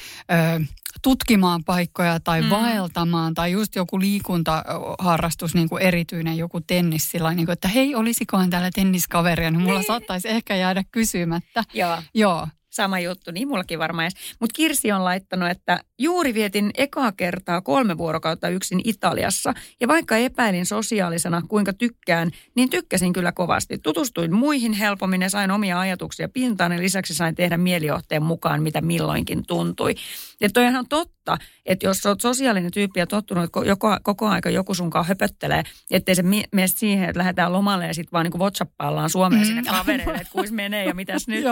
ö, 0.56 0.64
tutkimaan 1.02 1.64
paikkoja 1.64 2.20
tai 2.20 2.42
mm. 2.42 2.50
vaeltamaan 2.50 3.34
tai 3.34 3.52
just 3.52 3.76
joku 3.76 4.00
liikuntaharrastus, 4.00 5.54
niin 5.54 5.68
kuin 5.68 5.82
erityinen 5.82 6.36
joku 6.36 6.60
tennis 6.60 7.10
sillä 7.10 7.34
niin 7.34 7.46
kuin, 7.46 7.52
että 7.52 7.68
hei, 7.68 7.94
olisikohan 7.94 8.50
täällä 8.50 8.70
tenniskaveria, 8.74 9.50
niin 9.50 9.62
mulla 9.62 9.78
niin. 9.78 9.86
saattaisi 9.86 10.28
ehkä 10.28 10.56
jäädä 10.56 10.84
kysymättä. 10.92 11.64
Joo. 11.74 12.02
Joo. 12.14 12.48
Sama 12.70 13.00
juttu, 13.00 13.30
niin 13.30 13.48
mullakin 13.48 13.78
varmaan. 13.78 14.10
Mutta 14.40 14.54
Kirsi 14.56 14.92
on 14.92 15.04
laittanut, 15.04 15.50
että 15.50 15.80
juuri 15.98 16.34
vietin 16.34 16.70
ekaa 16.74 17.12
kertaa 17.12 17.60
kolme 17.60 17.98
vuorokautta 17.98 18.48
yksin 18.48 18.80
Italiassa. 18.84 19.54
Ja 19.80 19.88
vaikka 19.88 20.16
epäilin 20.16 20.66
sosiaalisena, 20.66 21.42
kuinka 21.48 21.72
tykkään, 21.72 22.30
niin 22.54 22.70
tykkäsin 22.70 23.12
kyllä 23.12 23.32
kovasti. 23.32 23.78
Tutustuin 23.78 24.34
muihin 24.34 24.72
helpommin 24.72 25.22
ja 25.22 25.30
sain 25.30 25.50
omia 25.50 25.80
ajatuksia 25.80 26.28
pintaan. 26.28 26.72
Ja 26.72 26.78
lisäksi 26.78 27.14
sain 27.14 27.34
tehdä 27.34 27.56
mielijohteen 27.56 28.22
mukaan, 28.22 28.62
mitä 28.62 28.80
milloinkin 28.80 29.46
tuntui. 29.46 29.94
Ja 30.40 30.50
toi 30.50 30.66
on 30.66 30.88
totta, 30.88 31.38
että 31.66 31.86
jos 31.86 32.06
olet 32.06 32.20
sosiaalinen 32.20 32.70
tyyppi 32.70 33.00
ja 33.00 33.06
tottunut, 33.06 33.44
että 33.44 33.52
koko, 33.52 33.96
koko 34.02 34.28
aika 34.28 34.50
joku 34.50 34.74
sunkaan 34.74 35.06
höpöttelee, 35.06 35.62
ettei 35.90 36.14
se 36.14 36.22
mene 36.22 36.66
siihen, 36.66 37.08
että 37.08 37.18
lähdetään 37.18 37.52
lomalle 37.52 37.86
ja 37.86 37.94
sitten 37.94 38.12
vaan 38.12 38.24
niin 38.24 38.32
kuin 38.32 39.10
Suomeen 39.10 39.42
mm. 39.42 39.46
sinne 39.46 39.62
kavereille, 39.62 40.14
että 40.14 40.32
kuis 40.32 40.52
menee 40.52 40.84
ja 40.84 40.94
mitäs 40.94 41.28
nyt. 41.28 41.44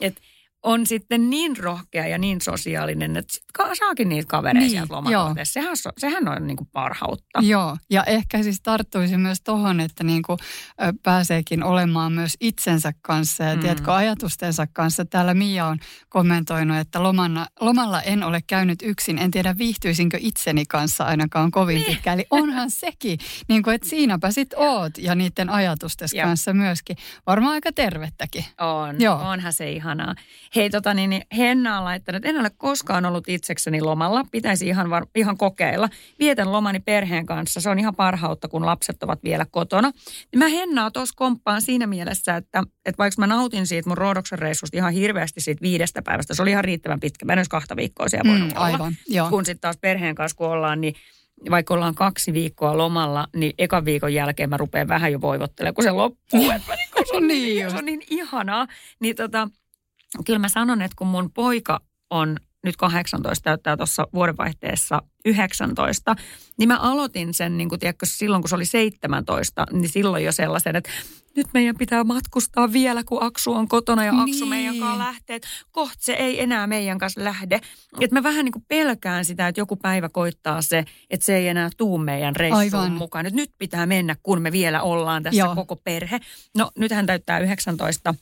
Että 0.00 0.20
on 0.64 0.86
sitten 0.86 1.30
niin 1.30 1.56
rohkea 1.56 2.06
ja 2.06 2.18
niin 2.18 2.40
sosiaalinen, 2.40 3.16
että 3.16 3.38
saakin 3.78 4.08
niitä 4.08 4.28
kavereita 4.28 4.60
niin, 4.60 4.70
sieltä. 4.70 5.44
Sehän, 5.44 5.76
sehän 5.98 6.28
on 6.28 6.46
niin 6.46 6.56
kuin 6.56 6.68
parhautta. 6.72 7.40
Joo, 7.42 7.76
ja 7.90 8.04
ehkä 8.04 8.42
siis 8.42 8.60
tarttuisi 8.62 9.16
myös 9.16 9.38
tuohon, 9.44 9.80
että 9.80 10.04
niin 10.04 10.22
kuin 10.22 10.38
pääseekin 11.02 11.62
olemaan 11.62 12.12
myös 12.12 12.36
itsensä 12.40 12.92
kanssa 13.02 13.44
ja 13.44 13.54
mm. 13.54 13.60
tiedätkö, 13.60 13.94
ajatustensa 13.94 14.66
kanssa. 14.72 15.04
Täällä 15.04 15.34
Mia 15.34 15.66
on 15.66 15.78
kommentoinut, 16.08 16.76
että 16.76 17.02
lomana, 17.02 17.46
lomalla 17.60 18.02
en 18.02 18.22
ole 18.22 18.40
käynyt 18.46 18.78
yksin. 18.82 19.18
En 19.18 19.30
tiedä 19.30 19.58
viihtyisinkö 19.58 20.18
itseni 20.20 20.64
kanssa 20.66 21.04
ainakaan 21.04 21.50
kovin 21.50 21.74
niin. 21.74 21.86
pitkään. 21.86 22.18
Eli 22.18 22.26
onhan 22.30 22.70
sekin, 22.84 23.18
niin 23.48 23.62
kuin, 23.62 23.74
että 23.74 23.88
siinäpä 23.88 24.30
sit 24.30 24.54
oot 24.56 24.98
ja 24.98 25.14
niiden 25.14 25.50
ajatusten 25.50 26.08
kanssa 26.22 26.52
myöskin. 26.52 26.96
Varmaan 27.26 27.52
aika 27.52 27.72
tervettäkin. 27.72 28.44
On, 28.60 29.00
Joo. 29.00 29.20
onhan 29.22 29.52
se 29.52 29.70
ihanaa. 29.70 30.14
Hei, 30.56 30.70
tota 30.70 30.94
niin, 30.94 31.10
niin 31.10 31.22
Henna 31.36 31.78
on 31.78 31.84
laittanut, 31.84 32.24
en 32.24 32.40
ole 32.40 32.50
koskaan 32.56 33.04
ollut 33.04 33.28
itsekseni 33.28 33.80
lomalla. 33.80 34.24
Pitäisi 34.32 34.68
ihan, 34.68 34.90
var, 34.90 35.06
ihan 35.14 35.36
kokeilla. 35.36 35.88
Vietän 36.18 36.52
lomani 36.52 36.80
perheen 36.80 37.26
kanssa. 37.26 37.60
Se 37.60 37.70
on 37.70 37.78
ihan 37.78 37.94
parhautta, 37.94 38.48
kun 38.48 38.66
lapset 38.66 39.02
ovat 39.02 39.24
vielä 39.24 39.46
kotona. 39.50 39.92
Mä 40.36 40.48
Hennaa 40.48 40.90
tuossa 40.90 41.14
komppaan 41.16 41.62
siinä 41.62 41.86
mielessä, 41.86 42.36
että, 42.36 42.62
että 42.86 42.98
vaikka 42.98 43.20
mä 43.20 43.26
nautin 43.26 43.66
siitä 43.66 43.88
mun 43.88 43.98
Roodoksen 43.98 44.38
reissusta 44.38 44.76
ihan 44.76 44.92
hirveästi 44.92 45.40
siitä 45.40 45.62
viidestä 45.62 46.02
päivästä. 46.02 46.34
Se 46.34 46.42
oli 46.42 46.50
ihan 46.50 46.64
riittävän 46.64 47.00
pitkä. 47.00 47.24
Mä 47.24 47.32
en 47.32 47.44
kahta 47.50 47.76
viikkoa 47.76 48.08
siellä 48.08 48.30
voinut 48.30 48.48
mm, 48.48 48.54
aivan, 48.56 48.80
olla. 48.80 48.92
Joo. 49.08 49.30
Kun 49.30 49.44
sitten 49.44 49.60
taas 49.60 49.76
perheen 49.76 50.14
kanssa 50.14 50.36
kun 50.36 50.46
ollaan, 50.46 50.80
niin 50.80 50.94
vaikka 51.50 51.74
ollaan 51.74 51.94
kaksi 51.94 52.32
viikkoa 52.32 52.78
lomalla, 52.78 53.28
niin 53.36 53.52
ekan 53.58 53.84
viikon 53.84 54.14
jälkeen 54.14 54.50
mä 54.50 54.56
rupean 54.56 54.88
vähän 54.88 55.12
jo 55.12 55.20
voivottelemaan, 55.20 55.74
kun 55.74 55.84
se 55.84 55.90
loppuu. 55.90 56.50
että 56.56 56.68
mä 56.68 56.74
niin, 56.74 57.06
se, 57.08 57.16
on 57.16 57.26
niin, 57.26 57.42
niin, 57.42 57.70
se 57.70 57.76
on 57.76 57.84
niin 57.84 58.02
ihanaa. 58.10 58.66
Niin 59.00 59.16
tota, 59.16 59.48
kyllä 60.24 60.38
mä 60.38 60.48
sanon, 60.48 60.82
että 60.82 60.96
kun 60.98 61.06
mun 61.06 61.30
poika 61.30 61.80
on 62.10 62.36
nyt 62.64 62.76
18, 62.76 63.44
täyttää 63.44 63.76
tuossa 63.76 64.06
vuodenvaihteessa 64.14 65.02
19, 65.24 66.16
niin 66.58 66.68
mä 66.68 66.78
aloitin 66.78 67.34
sen, 67.34 67.58
niin 67.58 67.68
kun, 67.68 67.78
tiedätkö, 67.78 68.06
silloin 68.06 68.42
kun 68.42 68.48
se 68.48 68.54
oli 68.54 68.64
17, 68.64 69.66
niin 69.72 69.88
silloin 69.88 70.24
jo 70.24 70.32
sellaisen, 70.32 70.76
että 70.76 70.90
nyt 71.36 71.46
meidän 71.54 71.76
pitää 71.76 72.04
matkustaa 72.04 72.72
vielä, 72.72 73.04
kun 73.04 73.22
Aksu 73.22 73.52
on 73.52 73.68
kotona 73.68 74.04
ja 74.04 74.12
Aksu 74.20 74.44
niin. 74.44 74.48
meidän 74.48 74.78
kanssa 74.78 74.98
lähtee. 74.98 75.40
Kohta 75.72 75.96
se 75.98 76.12
ei 76.12 76.42
enää 76.42 76.66
meidän 76.66 76.98
kanssa 76.98 77.24
lähde. 77.24 77.60
Että 78.00 78.16
mä 78.16 78.22
vähän 78.22 78.44
niin 78.44 78.52
kuin 78.52 78.64
pelkään 78.68 79.24
sitä, 79.24 79.48
että 79.48 79.60
joku 79.60 79.76
päivä 79.76 80.08
koittaa 80.08 80.62
se, 80.62 80.84
että 81.10 81.26
se 81.26 81.36
ei 81.36 81.48
enää 81.48 81.70
tuu 81.76 81.98
meidän 81.98 82.36
reissuun 82.36 82.82
Aivan. 82.82 82.92
mukaan. 82.92 83.26
Että 83.26 83.36
nyt 83.36 83.50
pitää 83.58 83.86
mennä, 83.86 84.16
kun 84.22 84.42
me 84.42 84.52
vielä 84.52 84.82
ollaan 84.82 85.22
tässä 85.22 85.38
Joo. 85.38 85.54
koko 85.54 85.76
perhe. 85.76 86.20
No 86.56 86.70
nyt 86.78 86.92
hän 86.92 87.06
täyttää 87.06 87.38
19 87.38 88.14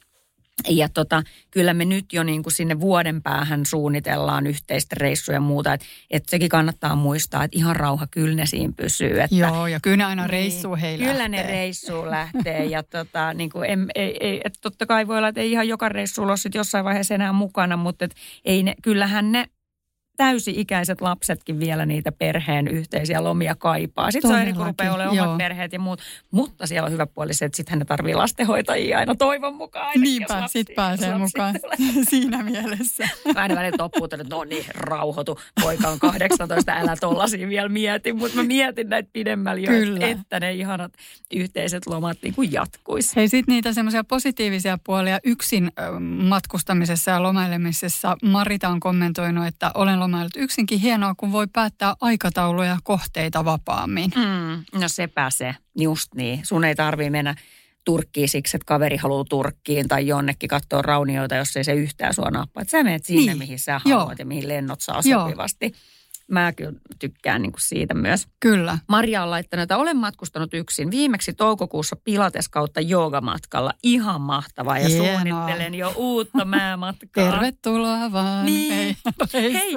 ja 0.68 0.88
tota, 0.88 1.22
kyllä 1.50 1.74
me 1.74 1.84
nyt 1.84 2.12
jo 2.12 2.22
niin 2.22 2.42
kuin 2.42 2.52
sinne 2.52 2.80
vuoden 2.80 3.22
päähän 3.22 3.66
suunnitellaan 3.66 4.46
yhteistä 4.46 4.96
reissuja 4.98 5.36
ja 5.36 5.40
muuta. 5.40 5.72
Että 5.72 5.86
et 6.10 6.28
sekin 6.28 6.48
kannattaa 6.48 6.96
muistaa, 6.96 7.44
että 7.44 7.58
ihan 7.58 7.76
rauha 7.76 8.06
kyllä 8.10 8.34
ne 8.34 8.46
siinä 8.46 8.72
pysyy. 8.76 9.20
Että, 9.20 9.36
Joo, 9.36 9.66
ja 9.66 9.80
kyllä 9.80 9.96
ne 9.96 10.04
aina 10.04 10.26
reissuun 10.26 10.78
niin, 10.78 10.98
Kyllä 10.98 11.18
lähtee. 11.18 11.28
ne 11.28 11.42
reissuun 11.42 12.10
lähtee. 12.10 12.64
ja 12.64 12.82
tota, 12.82 13.34
niin 13.34 13.50
kuin, 13.50 13.70
em, 13.70 13.86
ei, 13.94 14.16
ei, 14.20 14.40
et 14.44 14.54
totta 14.60 14.86
kai 14.86 15.06
voi 15.06 15.18
olla, 15.18 15.28
että 15.28 15.40
ei 15.40 15.52
ihan 15.52 15.68
joka 15.68 15.88
reissuun 15.88 16.30
ole 16.30 16.36
jossain 16.54 16.84
vaiheessa 16.84 17.14
enää 17.14 17.32
mukana, 17.32 17.76
mutta 17.76 18.04
et 18.04 18.14
ei 18.44 18.62
ne, 18.62 18.74
kyllähän 18.82 19.32
ne 19.32 19.48
täysi-ikäiset 20.22 21.00
lapsetkin 21.00 21.60
vielä 21.60 21.86
niitä 21.86 22.12
perheen 22.12 22.68
yhteisiä 22.68 23.24
lomia 23.24 23.54
kaipaa. 23.54 24.10
Sitten 24.10 24.30
se 24.30 24.34
on 24.34 24.42
eri, 24.42 24.52
kun 24.52 24.66
rupeaa 24.66 24.94
olemaan 24.94 25.20
omat 25.20 25.38
perheet 25.38 25.72
ja 25.72 25.78
muut. 25.78 26.00
Mutta 26.30 26.66
siellä 26.66 26.86
on 26.86 26.92
hyvä 26.92 27.06
puoli 27.06 27.34
se, 27.34 27.44
että 27.44 27.56
sitten 27.56 27.78
ne 27.78 27.84
tarvii 27.84 28.14
lastenhoitajia 28.14 28.98
aina 28.98 29.14
toivon 29.14 29.56
mukaan. 29.56 29.86
Aina, 29.86 30.02
Niinpä, 30.02 30.42
sitten 30.46 30.76
pääsee 30.76 31.18
mukaan 31.18 31.54
siinä 32.10 32.42
mielessä. 32.42 33.08
Aina 33.34 33.54
välillä 33.54 33.76
toppuu, 33.76 34.04
että 34.04 34.16
no 34.30 34.44
niin, 34.44 34.64
rauhoitu. 34.74 35.40
Poika 35.60 35.88
on 35.88 35.98
18, 35.98 36.72
älä 36.72 36.96
tollasia 37.00 37.48
vielä 37.48 37.68
mieti. 37.68 38.12
Mutta 38.12 38.36
mä 38.36 38.42
mietin 38.42 38.88
näitä 38.88 39.10
pidemmällä 39.12 39.60
jo, 39.60 39.66
Kyllä. 39.66 40.06
että 40.06 40.40
ne 40.40 40.52
ihanat 40.52 40.92
yhteiset 41.32 41.86
lomat 41.86 42.18
niin 42.22 42.34
kuin 42.34 42.52
jatkuisi. 42.52 43.16
Hei, 43.16 43.28
sitten 43.28 43.52
niitä 43.54 43.72
semmoisia 43.72 44.04
positiivisia 44.04 44.78
puolia 44.84 45.18
yksin 45.24 45.72
matkustamisessa 46.00 47.10
ja 47.10 47.22
lomailemisessa. 47.22 48.16
Marita 48.22 48.68
on 48.68 48.80
kommentoinut, 48.80 49.46
että 49.46 49.70
olen 49.74 50.00
lomaillut 50.12 50.36
yksinkin 50.36 50.80
hienoa, 50.80 51.14
kun 51.14 51.32
voi 51.32 51.46
päättää 51.52 51.94
aikatauluja 52.00 52.68
ja 52.68 52.78
kohteita 52.84 53.44
vapaammin. 53.44 54.10
Mm, 54.16 54.80
no 54.80 54.88
sepä 54.88 55.30
se, 55.30 55.54
just 55.78 56.14
niin. 56.14 56.40
Sun 56.46 56.64
ei 56.64 56.74
tarvii 56.74 57.10
mennä 57.10 57.34
Turkkiin 57.84 58.28
siksi, 58.28 58.56
että 58.56 58.66
kaveri 58.66 58.96
haluaa 58.96 59.24
Turkkiin 59.24 59.88
tai 59.88 60.06
jonnekin 60.06 60.48
katsoa 60.48 60.82
raunioita, 60.82 61.34
jos 61.36 61.56
ei 61.56 61.64
se 61.64 61.72
yhtään 61.72 62.14
sua 62.14 62.30
nappaa. 62.30 62.64
Sä 62.66 62.82
menet 62.82 63.04
sinne, 63.04 63.22
niin. 63.22 63.38
mihin 63.38 63.58
sä 63.58 63.80
haluat 63.84 64.08
Joo. 64.08 64.14
ja 64.18 64.26
mihin 64.26 64.48
lennot 64.48 64.80
saa 64.80 65.02
sopivasti. 65.02 65.72
Mä 66.32 66.52
kyllä 66.52 66.72
tykkään 66.98 67.42
niin 67.42 67.52
kuin 67.52 67.60
siitä 67.60 67.94
myös. 67.94 68.26
Kyllä. 68.40 68.78
Maria 68.88 69.22
on 69.22 69.30
laittanut, 69.30 69.62
että 69.62 69.76
olen 69.76 69.96
matkustanut 69.96 70.54
yksin 70.54 70.90
viimeksi 70.90 71.32
toukokuussa 71.32 71.96
Pilates 72.04 72.48
kautta 72.48 72.80
joogamatkalla. 72.80 73.72
Ihan 73.82 74.20
mahtavaa 74.20 74.78
ja 74.78 74.88
Hienoa. 74.88 75.06
suunnittelen 75.06 75.74
jo 75.74 75.92
uutta 75.96 76.44
määmatkaa. 76.58 77.30
Tervetuloa 77.30 78.12
vaan 78.12 78.46
niin. 78.46 78.96
Hei, 79.32 79.76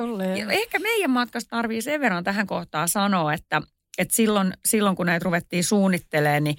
ehkä 0.50 0.80
meidän 0.80 1.12
matkasta 1.12 1.50
tarvii 1.50 1.82
sen 1.82 2.02
verran 2.02 2.24
tähän 2.24 2.48
kohtaan 2.48 2.88
sanoa, 2.88 3.34
että, 3.34 3.62
että 3.98 4.16
silloin, 4.16 4.54
silloin 4.66 4.96
kun 4.96 5.06
näitä 5.06 5.24
ruvettiin 5.24 5.64
suunnittelemaan, 5.64 6.44
niin 6.44 6.58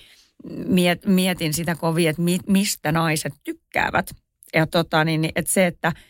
mietin 1.06 1.54
sitä 1.54 1.74
kovin, 1.74 2.08
että 2.08 2.22
mistä 2.46 2.92
naiset 2.92 3.32
tykkäävät. 3.44 4.10
Ja 4.54 4.66
tota, 4.66 5.04
niin, 5.04 5.28
että 5.34 5.52
se, 5.52 5.66
että– 5.66 5.92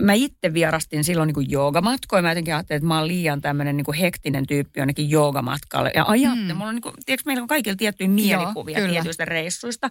mä 0.00 0.12
itse 0.12 0.54
vierastin 0.54 1.04
silloin 1.04 1.26
niin 1.26 1.34
kuin 1.34 1.50
joogamatkoja. 1.50 2.22
Mä 2.22 2.30
jotenkin 2.30 2.54
ajattelin, 2.54 2.76
että 2.76 2.88
mä 2.88 2.98
oon 2.98 3.08
liian 3.08 3.40
tämmöinen 3.40 3.76
niin 3.76 3.94
hektinen 4.00 4.46
tyyppi 4.46 4.80
jonnekin 4.80 5.10
joogamatkalle. 5.10 5.92
Ja 5.94 6.04
ajattelin, 6.08 6.46
mm. 6.46 6.56
mulla 6.56 6.68
on 6.68 6.74
niin 6.74 6.82
kuin, 6.82 6.94
tiedätkö, 7.06 7.26
meillä 7.26 7.42
on 7.42 7.48
kaikilla 7.48 7.76
tiettyjä 7.76 8.08
mielikuvia 8.08 8.78
Joo, 8.78 8.88
tietyistä 8.88 9.24
reissuista. 9.24 9.90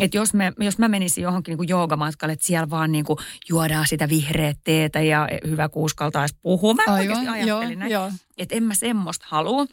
Että 0.00 0.16
jos, 0.16 0.34
me, 0.34 0.52
jos 0.58 0.78
mä 0.78 0.88
menisin 0.88 1.22
johonkin 1.22 1.52
niin 1.52 1.58
kuin 1.58 1.68
joogamatkalle, 1.68 2.32
että 2.32 2.46
siellä 2.46 2.70
vaan 2.70 2.92
niin 2.92 3.04
kuin 3.04 3.18
juodaan 3.48 3.86
sitä 3.88 4.08
vihreät 4.08 4.58
teetä 4.64 5.00
ja 5.00 5.28
hyvä 5.46 5.68
kuuskaltaisi 5.68 6.36
puhua. 6.42 6.74
Mä 6.74 6.82
Aivan, 6.86 7.00
oikeasti 7.00 7.28
ajattelin 7.28 7.72
jo, 7.72 7.78
näin, 7.78 7.92
jo. 7.92 8.10
että 8.38 8.54
en 8.54 8.62
mä 8.62 8.74
semmoista 8.74 9.26
halua. 9.28 9.66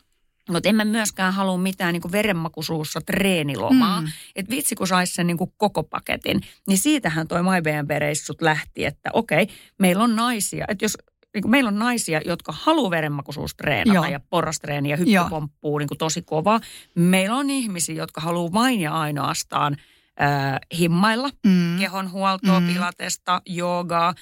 Mutta 0.49 0.69
en 0.69 0.75
mä 0.75 0.85
myöskään 0.85 1.33
halua 1.33 1.57
mitään 1.57 1.93
niin 1.93 2.11
verenmakuisuussa 2.11 3.01
treenilomaa. 3.01 4.01
Mm. 4.01 4.07
Että 4.35 4.51
vitsi, 4.51 4.75
kun 4.75 4.87
saisi 4.87 5.13
sen 5.13 5.27
niin 5.27 5.37
koko 5.57 5.83
paketin. 5.83 6.41
Niin 6.67 6.77
siitähän 6.77 7.27
toi 7.27 7.41
MyBNB-reissut 7.43 8.41
lähti, 8.41 8.85
että 8.85 9.09
okei, 9.13 9.47
meillä 9.79 10.03
on 10.03 10.15
naisia. 10.15 10.65
Että 10.67 10.85
jos 10.85 10.97
niin 11.33 11.49
meillä 11.49 11.67
on 11.67 11.79
naisia, 11.79 12.21
jotka 12.25 12.53
haluaa 12.55 12.91
verenmakuisuustreenata 12.91 13.95
Joo. 13.95 14.05
ja 14.05 14.19
porrastreeniä 14.29 14.95
hyppypomppuu 14.95 15.77
niin 15.77 15.89
tosi 15.97 16.21
kova. 16.21 16.59
Meillä 16.95 17.35
on 17.35 17.49
ihmisiä, 17.49 17.95
jotka 17.95 18.21
haluaa 18.21 18.53
vain 18.53 18.81
ja 18.81 18.93
ainoastaan 18.99 19.77
äh, 20.21 20.59
himmailla. 20.77 21.29
Mm. 21.45 21.79
Kehonhuoltoa, 21.79 22.59
mm. 22.59 22.67
pilatesta, 22.67 23.41
joogaa 23.45 24.13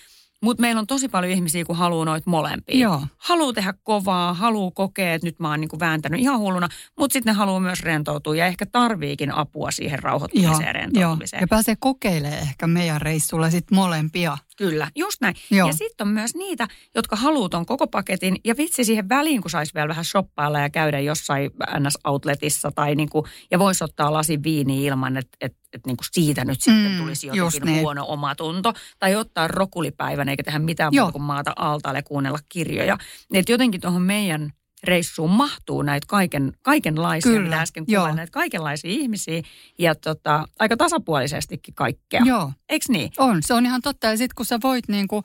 Mutta 0.44 0.62
meillä 0.62 0.80
on 0.80 0.88
tosi 0.88 1.10
paljon 1.10 1.34
ihmisiä, 1.34 1.66
kun 1.66 1.76
haluaa 1.76 2.06
noita 2.06 2.30
molempia. 2.30 2.80
Joo. 2.80 3.02
Haluaa 3.18 3.54
tehdä 3.54 3.74
kovaa, 3.84 4.34
haluaa 4.34 4.72
kokea, 4.72 5.14
että 5.14 5.28
nyt 5.28 5.40
mä 5.40 5.50
oon 5.50 5.62
niinku 5.62 5.80
vääntänyt 5.80 6.20
ihan 6.20 6.40
hulluna, 6.40 6.68
mutta 7.00 7.14
sitten 7.14 7.34
ne 7.34 7.38
haluaa 7.38 7.60
myös 7.60 7.84
rentoutua 7.84 8.36
ja 8.36 8.46
ehkä 8.46 8.66
tarviikin 8.66 9.36
apua 9.36 9.72
siihen 9.72 10.00
rauhoittumiseen 10.00 10.68
ja 10.68 10.74
rentoutumiseen. 10.74 11.42
Ja 11.42 11.48
pääsee 11.48 11.76
kokeilemaan 11.80 12.40
ehkä 12.40 12.68
meidän 12.68 13.02
reissulla 13.02 13.50
sitten 13.50 13.76
molempia. 13.76 14.38
Kyllä, 14.60 14.88
just 14.96 15.22
näin. 15.22 15.36
Joo. 15.52 15.68
Ja 15.68 15.74
sitten 15.74 16.08
on 16.08 16.14
myös 16.14 16.36
niitä, 16.36 16.68
jotka 16.96 17.16
haluaa 17.16 17.50
ton 17.50 17.66
koko 17.66 17.88
paketin 17.88 18.36
ja 18.46 18.58
vitsi 18.58 18.84
siihen 18.84 19.10
väliin, 19.10 19.42
kun 19.42 19.52
saisi 19.52 19.74
vielä 19.74 19.88
vähän 19.88 20.06
shoppailla 20.06 20.60
ja 20.60 20.70
käydä 20.70 21.00
jossain 21.00 21.52
NS-outletissa 21.80 22.72
tai 22.76 22.96
niinku, 22.96 23.28
ja 23.52 23.60
voisi 23.60 23.84
ottaa 23.84 24.14
lasin 24.14 24.44
viiniä 24.44 24.92
ilman, 24.92 25.18
että 25.18 25.38
et, 25.42 25.56
et 25.74 25.86
niinku 25.86 26.04
siitä 26.12 26.46
nyt 26.46 26.62
sitten 26.62 26.92
Mm, 26.92 26.98
tulisi 26.98 27.28
jotenkin 27.28 27.66
niin. 27.66 27.82
huono 27.82 28.06
omatunto. 28.08 28.74
Tai 29.00 29.16
ottaa 29.16 29.48
rokulipäivän 29.48 30.30
eikä 30.30 30.44
tehdä 30.44 30.60
mitään 30.60 30.94
muuta 30.96 31.12
kuin 31.12 31.22
maata 31.22 31.54
altaalle 31.56 32.02
kuunnella 32.02 32.40
kirjoja. 32.50 32.98
Et 33.34 33.50
jotenkin 33.50 33.82
tuohon 33.82 34.02
meidän 34.02 34.54
reissuun 34.84 35.32
mahtuu 35.32 35.82
näitä 35.82 36.06
kaiken, 36.08 36.54
kaikenlaisia, 36.62 37.32
Kyllä, 37.32 37.44
mitä 37.44 37.62
äsken 37.62 37.86
kuvailin, 37.86 38.16
näitä 38.16 38.32
kaikenlaisia 38.32 38.92
ihmisiä 38.92 39.42
ja 39.80 39.96
tota, 39.96 40.48
aika 40.60 40.78
tasapuolisestikin 40.78 41.74
kaikkea. 41.74 42.22
Joo. 42.26 42.52
Eiks 42.70 42.90
niin? 42.90 43.12
On, 43.18 43.44
se 43.44 43.54
on 43.54 43.66
ihan 43.66 43.82
totta. 43.82 44.08
Ja 44.08 44.18
sitten 44.18 44.36
kun 44.36 44.46
sä 44.46 44.60
voit 44.64 44.88
niin, 44.88 45.08
kuin, 45.08 45.24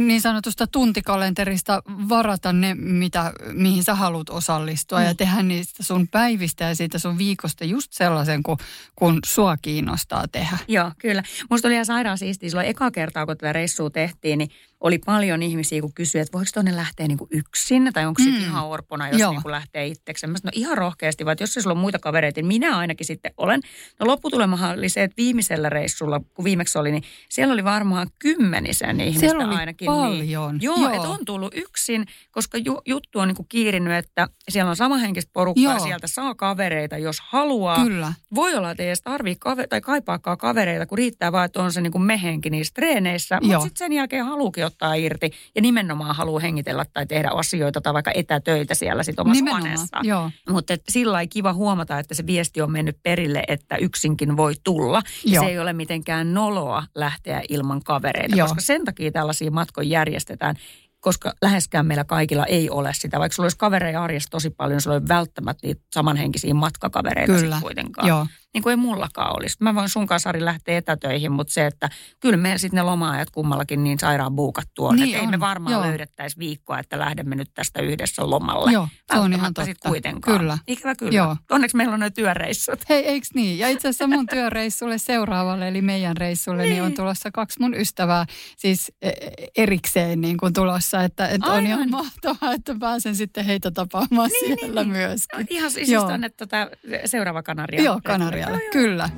niin 0.00 0.20
sanotusta 0.20 0.66
tuntikalenterista 0.66 1.82
varata 2.08 2.52
ne, 2.52 2.74
mitä, 2.74 3.32
mihin 3.52 3.84
sä 3.84 3.94
haluat 3.94 4.30
osallistua 4.30 4.98
Mm. 4.98 5.04
ja 5.04 5.14
tehdä 5.14 5.42
niistä 5.42 5.82
sun 5.82 6.08
päivistä 6.08 6.64
ja 6.64 6.74
siitä 6.74 6.98
sun 6.98 7.18
viikosta 7.18 7.64
just 7.64 7.92
sellaisen, 7.92 8.42
kun, 8.42 8.56
kun 8.96 9.18
sua 9.26 9.56
kiinnostaa 9.62 10.24
tehdä. 10.32 10.58
Joo, 10.68 10.92
kyllä. 10.98 11.22
Musta 11.50 11.68
oli 11.68 11.74
ihan 11.74 11.86
sairaan 11.86 12.18
siistiä. 12.18 12.48
Silloin 12.48 12.68
eka 12.68 12.90
kertaa, 12.90 13.26
kun 13.26 13.36
tätä 13.36 13.52
reissua 13.52 13.90
tehtiin, 13.90 14.38
niin 14.38 14.50
oli 14.80 14.98
paljon 14.98 15.42
ihmisiä, 15.42 15.80
kun 15.80 15.92
kysyi, 15.94 16.20
että 16.20 16.32
voiko 16.38 16.50
tuonne 16.54 16.76
lähteä 16.76 17.08
niin 17.08 17.18
kuin 17.18 17.28
yksin, 17.32 17.90
tai 17.92 18.06
onko 18.06 18.22
se 18.22 18.30
Mm. 18.30 18.36
ihan 18.36 18.64
orpona, 18.66 19.08
jos 19.08 19.20
Joo. 19.20 19.30
niin 19.32 19.42
kuin 19.42 19.52
lähtee 19.52 19.86
itsekseen. 19.86 20.30
Mä 20.30 20.38
sanoin, 20.38 20.52
no 20.54 20.60
ihan 20.60 20.78
rohkeasti, 20.78 21.24
vaan 21.24 21.36
jos 21.40 21.54
sulla 21.54 21.70
on 21.70 21.78
muita 21.78 21.98
kavereita, 21.98 22.40
niin 22.40 22.46
minä 22.46 22.76
ainakin 22.78 23.06
sitten 23.06 23.32
olen. 23.36 23.60
No 24.00 24.06
lopputulemahan 24.06 24.78
oli 24.78 24.88
se, 24.88 25.02
että 25.02 25.16
viimeisellä 25.16 25.68
reissulla, 25.68 26.20
kun 26.34 26.44
viimeksi 26.44 26.78
oli, 26.78 26.90
niin 26.92 27.02
siellä 27.28 27.52
oli 27.54 27.64
varmaan 27.64 28.06
kymmenisen 28.18 29.00
ihmistä 29.00 29.20
Siellä 29.20 29.44
oli 29.52 29.60
ainakin. 29.60 29.86
paljon. 29.86 30.52
Niin. 30.54 30.62
Joo, 30.62 30.76
Joo. 30.76 30.90
että 30.90 31.08
on 31.08 31.24
tullut 31.26 31.54
yksin, 31.54 32.06
koska 32.30 32.58
ju, 32.58 32.80
juttu 32.86 33.18
on 33.18 33.28
niin 33.28 33.36
kuin 33.36 33.48
kiirinyt, 33.48 33.92
että 33.92 34.28
siellä 34.48 34.70
on 34.70 34.76
samanhenkistä 34.76 35.30
porukkaa, 35.32 35.64
Joo. 35.64 35.78
sieltä 35.78 36.06
saa 36.06 36.34
kavereita, 36.34 36.98
jos 36.98 37.20
haluaa. 37.20 37.84
Kyllä. 37.84 38.12
Voi 38.34 38.54
olla, 38.54 38.70
että 38.70 38.82
ei 38.82 38.88
edes 38.88 39.02
tarvii 39.02 39.34
kave- 39.34 39.66
tai 39.68 39.80
kaipaakaan 39.80 40.38
kavereita, 40.38 40.86
kun 40.86 40.98
riittää 40.98 41.32
vaan, 41.32 41.44
että 41.44 41.62
on 41.62 41.72
se 41.72 41.80
niin 41.80 41.92
kuin 41.92 42.02
mehenki 42.02 42.50
niissä 42.50 42.72
treeneissä. 42.74 43.38
Mutta 43.42 43.60
sitten 43.60 43.78
sen 43.78 43.92
jälkeen 43.92 44.24
haluukin 44.24 44.66
ottaa 44.66 44.94
irti 44.94 45.30
ja 45.54 45.62
nimenomaan 45.62 46.16
haluaa 46.16 46.40
hengitellä 46.40 46.84
tai 46.92 47.06
tehdä 47.06 47.28
asioita 47.28 47.80
tai 47.80 47.94
vaikka 47.94 48.10
etätöitä 48.14 48.74
siellä 48.74 49.02
sitten 49.02 49.22
omassa 49.26 49.44
Nimenomaan, 49.44 49.62
huoneessa. 49.62 50.32
Mutta 50.50 50.74
sillä 50.88 51.12
lailla 51.12 51.28
kiva 51.28 51.52
huomata, 51.52 51.98
että 51.98 52.14
se 52.14 52.26
viesti 52.26 52.62
on 52.62 52.72
mennyt 52.72 52.96
perille, 53.02 53.42
että 53.48 53.76
yksinkin 53.76 54.36
voi 54.36 54.54
tulla. 54.64 55.02
Ja 55.24 55.40
se 55.40 55.46
ei 55.46 55.58
ole 55.58 55.72
mitenkään 55.72 56.34
noloa 56.34 56.84
lähteä 56.94 57.42
ilman 57.48 57.82
kavereita, 57.84 58.36
Joo. 58.36 58.46
koska 58.48 58.60
sen 58.60 58.84
takia 58.84 59.12
tällaisia 59.32 59.50
matkoja 59.50 59.88
järjestetään 59.88 60.56
koska 61.00 61.32
läheskään 61.42 61.86
meillä 61.86 62.04
kaikilla 62.04 62.46
ei 62.46 62.70
ole 62.70 62.90
sitä. 62.94 63.18
Vaikka 63.18 63.36
sulla 63.36 63.44
olisi 63.44 63.58
kavereja 63.58 64.02
arjessa 64.02 64.30
tosi 64.30 64.50
paljon, 64.50 64.80
sulla 64.80 64.96
ei 64.96 65.08
välttämättä 65.08 65.66
niitä 65.66 65.80
samanhenkisiä 65.94 66.54
matkakavereita 66.54 67.32
Kyllä. 67.32 67.58
kuitenkaan. 67.62 68.08
Joo. 68.08 68.26
Niin 68.54 68.62
kuin 68.62 68.70
ei 68.70 68.76
mullakaan 68.76 69.36
olisi. 69.36 69.56
Mä 69.60 69.74
voin 69.74 69.88
sun 69.88 70.06
kanssa 70.06 70.28
Sari 70.28 70.44
lähteä 70.44 70.78
etätöihin, 70.78 71.32
mutta 71.32 71.52
se, 71.52 71.66
että 71.66 71.88
kyllä 72.20 72.36
meillä 72.36 72.58
sitten 72.58 72.76
ne 72.76 72.82
loma-ajat 72.82 73.30
kummallakin 73.30 73.84
niin 73.84 73.98
sairaan 73.98 74.36
buukattu 74.36 74.84
on. 74.86 74.96
Niin 74.96 75.08
että 75.08 75.20
ei 75.20 75.26
me 75.26 75.34
on, 75.34 75.40
varmaan 75.40 75.72
joo. 75.72 75.82
löydettäisi 75.82 76.38
viikkoa, 76.38 76.78
että 76.78 76.98
lähdemme 76.98 77.34
nyt 77.34 77.50
tästä 77.54 77.82
yhdessä 77.82 78.30
lomalle. 78.30 78.72
Joo, 78.72 78.88
se 79.12 79.18
on 79.18 79.32
ihan 79.32 79.52
sit 79.64 79.76
totta. 79.76 79.88
kuitenkaan. 79.88 80.38
Kyllä. 80.38 80.58
Ikävä 80.66 80.94
kyllä. 80.94 81.12
Joo. 81.12 81.36
Onneksi 81.50 81.76
meillä 81.76 81.94
on 81.94 82.00
noin 82.00 82.12
työreissut. 82.12 82.88
Hei, 82.88 83.06
eiks 83.06 83.28
niin? 83.34 83.58
Ja 83.58 83.68
itse 83.68 83.88
asiassa 83.88 84.06
mun 84.06 84.26
työreissulle 84.26 84.98
seuraavalle, 84.98 85.68
eli 85.68 85.82
meidän 85.82 86.16
reissulle, 86.16 86.62
niin. 86.62 86.70
Niin. 86.72 86.82
on 86.82 86.92
tulossa 86.94 87.30
kaksi 87.30 87.60
mun 87.60 87.74
ystävää 87.74 88.26
siis 88.56 88.92
e- 89.02 89.10
erikseen 89.56 90.20
niin 90.20 90.36
kuin 90.36 90.52
tulossa. 90.52 91.04
Että, 91.04 91.28
että 91.28 91.46
on 91.52 91.66
ihan 91.66 91.90
mahtavaa, 91.90 92.52
että 92.52 92.74
pääsen 92.80 93.16
sitten 93.16 93.44
heitä 93.44 93.70
tapaamaan 93.70 94.30
Niin, 94.30 94.46
siellä 94.58 94.82
niin, 94.82 94.92
niin. 94.92 95.08
myös. 95.08 95.20
No, 95.34 95.44
ihan 95.50 95.70
siis 95.70 95.88
Joo. 95.88 96.04
tuonne 96.04 96.28
tota, 96.28 96.70
seuraava 97.04 97.42
Kanaria. 97.42 97.82
Joo, 97.82 98.00
Kanarialle, 98.44 98.62
Joo, 98.64 98.64
joo. 98.64 98.72
kyllä. 98.72 99.10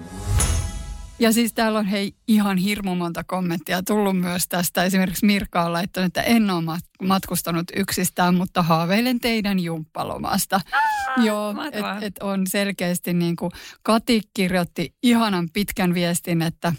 Ja 1.18 1.32
siis 1.32 1.52
täällä 1.52 1.78
on 1.78 1.87
hei 1.87 2.12
ihan 2.28 2.56
hirmu 2.56 2.94
monta 2.94 3.24
kommenttia 3.24 3.82
tullut 3.82 4.20
myös 4.20 4.48
tästä. 4.48 4.84
Esimerkiksi 4.84 5.26
Mirka 5.26 5.64
on 5.64 5.72
laittanut, 5.72 6.06
että 6.06 6.22
en 6.22 6.50
ole 6.50 6.62
mat- 6.64 7.06
matkustanut 7.06 7.66
yksistään, 7.76 8.34
mutta 8.34 8.62
haaveilen 8.62 9.20
teidän 9.20 9.60
jumppalomasta. 9.60 10.60
Joo, 11.16 11.52
mahtavaa. 11.52 11.94
että 11.94 12.06
et 12.06 12.18
on 12.22 12.46
selkeästi 12.46 13.12
niin 13.14 13.37
kuin 13.37 13.50
Kati 13.82 14.20
kirjoitti 14.34 14.94
ihanan 15.02 15.48
pitkän 15.52 15.94
viestin, 15.94 16.42
että 16.42 16.72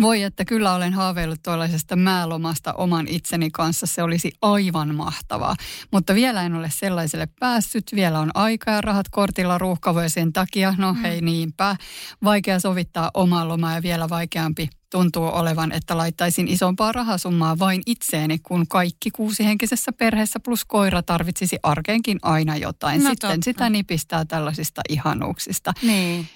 voi, 0.00 0.22
että 0.22 0.44
kyllä 0.44 0.74
olen 0.74 0.92
haaveillut 0.92 1.42
tuollaisesta 1.42 1.96
määlomasta 1.96 2.72
oman 2.72 3.08
itseni 3.08 3.50
kanssa. 3.50 3.86
Se 3.86 4.02
olisi 4.02 4.32
aivan 4.42 4.94
mahtavaa. 4.94 5.56
Mutta 5.92 6.14
vielä 6.14 6.42
en 6.42 6.54
ole 6.54 6.70
sellaiselle 6.72 7.28
päässyt. 7.40 7.84
Vielä 7.94 8.18
on 8.20 8.30
aika 8.34 8.70
ja 8.70 8.80
rahat 8.80 9.08
kortilla 9.08 9.58
ruuhkavuosien 9.58 10.32
takia. 10.32 10.74
No 10.78 10.92
Mm. 10.92 11.00
hei 11.00 11.20
niinpä. 11.20 11.76
Vaikea 12.24 12.60
sovittaa 12.60 13.10
omaa 13.14 13.48
lomaa 13.48 13.74
ja 13.74 13.82
vielä 13.82 14.08
vaikeampi 14.08 14.68
tuntuu 14.90 15.24
olevan, 15.26 15.72
että 15.72 15.96
laittaisin 15.96 16.48
isompaa 16.48 16.92
rahasummaa 16.92 17.58
vain 17.58 17.82
itseeni, 17.86 18.38
kun 18.38 18.68
kaikki 18.68 19.10
kuusihenkisessä 19.10 19.92
perheessä 19.92 20.40
plus 20.40 20.64
koira 20.64 21.02
tarvitsisi 21.02 21.56
arkeenkin 21.62 22.18
aina 22.22 22.56
jotain. 22.56 23.04
No 23.04 23.10
Sitten 23.10 23.30
totta. 23.30 23.44
sitä 23.44 23.70
nipistää 23.70 24.24
tällaisista 24.24 24.80
ihanuuksista. 24.88 25.72
Niin. 25.82 26.28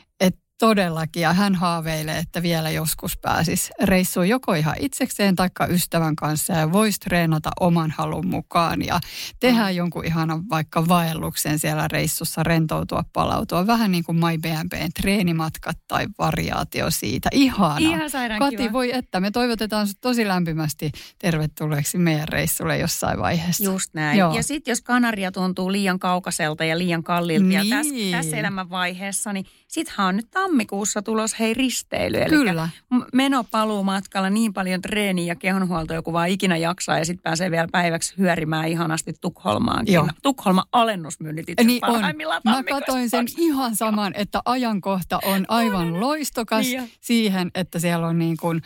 Todellakin, 0.58 1.22
ja 1.22 1.32
hän 1.32 1.54
haaveilee, 1.54 2.18
että 2.18 2.42
vielä 2.42 2.70
joskus 2.70 3.18
pääsis 3.18 3.70
reissuun 3.82 4.28
joko 4.28 4.54
ihan 4.54 4.74
itsekseen 4.78 5.36
taikka 5.36 5.66
ystävän 5.66 6.16
kanssa 6.16 6.52
ja 6.52 6.72
voisi 6.72 7.00
treenata 7.00 7.50
oman 7.60 7.90
halun 7.90 8.26
mukaan 8.26 8.82
ja 8.86 9.00
tehdä 9.40 9.70
Mm. 9.70 9.76
jonkun 9.76 10.04
ihanan 10.04 10.48
vaikka 10.50 10.88
vaelluksen 10.88 11.58
siellä 11.58 11.88
reissussa, 11.88 12.42
rentoutua, 12.42 13.04
palautua. 13.12 13.66
Vähän 13.66 13.92
niin 13.92 14.04
kuin 14.04 14.16
MyBNBn 14.16 14.92
treenimatkat 15.00 15.76
tai 15.88 16.06
variaatio 16.18 16.90
siitä. 16.90 17.28
Ihana. 17.32 17.76
Ihan 17.78 18.10
sairaan 18.10 18.38
Kati, 18.38 18.56
kiva. 18.56 18.72
voi 18.72 18.94
että 18.94 19.20
me 19.20 19.30
toivotetaan 19.30 19.86
sut 19.86 20.00
tosi 20.00 20.28
lämpimästi 20.28 20.92
tervetulleeksi 21.18 21.98
meidän 21.98 22.28
reissulle 22.28 22.78
jossain 22.78 23.18
vaiheessa. 23.18 23.64
Just 23.64 23.94
näin. 23.94 24.18
Joo. 24.18 24.34
Ja 24.34 24.42
sitten 24.42 24.72
jos 24.72 24.80
Kanaria 24.80 25.32
tuntuu 25.32 25.72
liian 25.72 25.98
kaukaiselta 25.98 26.64
ja 26.64 26.78
liian 26.78 27.02
kalliilta 27.02 27.46
niin. 27.46 27.68
ja 27.68 27.76
tässä, 27.76 27.94
tässä 28.10 28.36
elämänvaiheessa, 28.36 29.32
niin 29.32 29.46
sittenhän 29.72 30.06
on 30.06 30.16
nyt 30.16 30.30
tammikuussa 30.30 31.02
tulos 31.02 31.38
hei 31.38 31.54
risteily. 31.54 32.16
Eli 32.18 32.28
Kyllä. 32.28 32.68
meno 33.12 33.44
paluu 33.50 33.84
matkalla 33.84 34.30
niin 34.30 34.52
paljon 34.52 34.82
treeniä 34.82 35.26
ja 35.26 35.34
kehonhuoltoa 35.36 36.02
kuin 36.02 36.14
vaan 36.14 36.28
ikinä 36.28 36.56
jaksaa 36.56 36.98
ja 36.98 37.04
sitten 37.04 37.22
pääsee 37.22 37.50
vielä 37.50 37.68
päiväksi 37.72 38.14
hyörimään 38.18 38.68
ihanasti 38.68 39.12
Tukholmaankin. 39.20 39.94
Joo. 39.94 40.08
Tukholman 40.22 40.64
alennusmyynnit 40.72 41.48
itse 41.48 41.64
Niin 41.64 41.84
on. 41.84 42.00
Mä 42.44 42.62
katsoin 42.68 43.10
sen 43.10 43.26
ihan 43.38 43.76
saman, 43.76 44.12
että 44.16 44.42
ajankohta 44.44 45.18
on 45.24 45.44
aivan 45.48 46.00
loistokas 46.00 46.66
Niin 46.66 46.76
jo. 46.80 46.82
siihen, 47.00 47.50
että 47.54 47.78
siellä 47.78 48.06
on 48.06 48.18
niin 48.18 48.36
kuin 48.36 48.62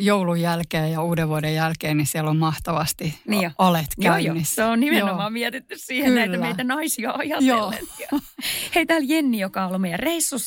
joulun 0.00 0.40
jälkeen 0.40 0.92
ja 0.92 1.02
uuden 1.02 1.28
vuoden 1.28 1.54
jälkeen, 1.54 1.96
niin 1.96 2.06
siellä 2.06 2.30
on 2.30 2.36
mahtavasti 2.36 3.18
Niin 3.28 3.42
jo. 3.42 3.50
alet 3.58 3.86
Joo, 3.98 4.14
joo. 4.16 4.22
käynnissä. 4.24 4.54
Se 4.54 4.64
on 4.64 4.80
nimenomaan 4.80 5.18
Joo. 5.22 5.30
mietitty 5.30 5.78
siihen 5.78 6.06
Kyllä. 6.12 6.26
näitä 6.26 6.38
meitä 6.44 6.64
naisia 6.64 7.12
ajatellen. 7.16 7.78
Ja- 8.12 8.18
Hei, 8.74 8.86
täällä 8.86 9.06
Jenni, 9.08 9.38
joka 9.38 9.60
on 9.62 9.68
ollut 9.68 9.80
meidän 9.80 9.98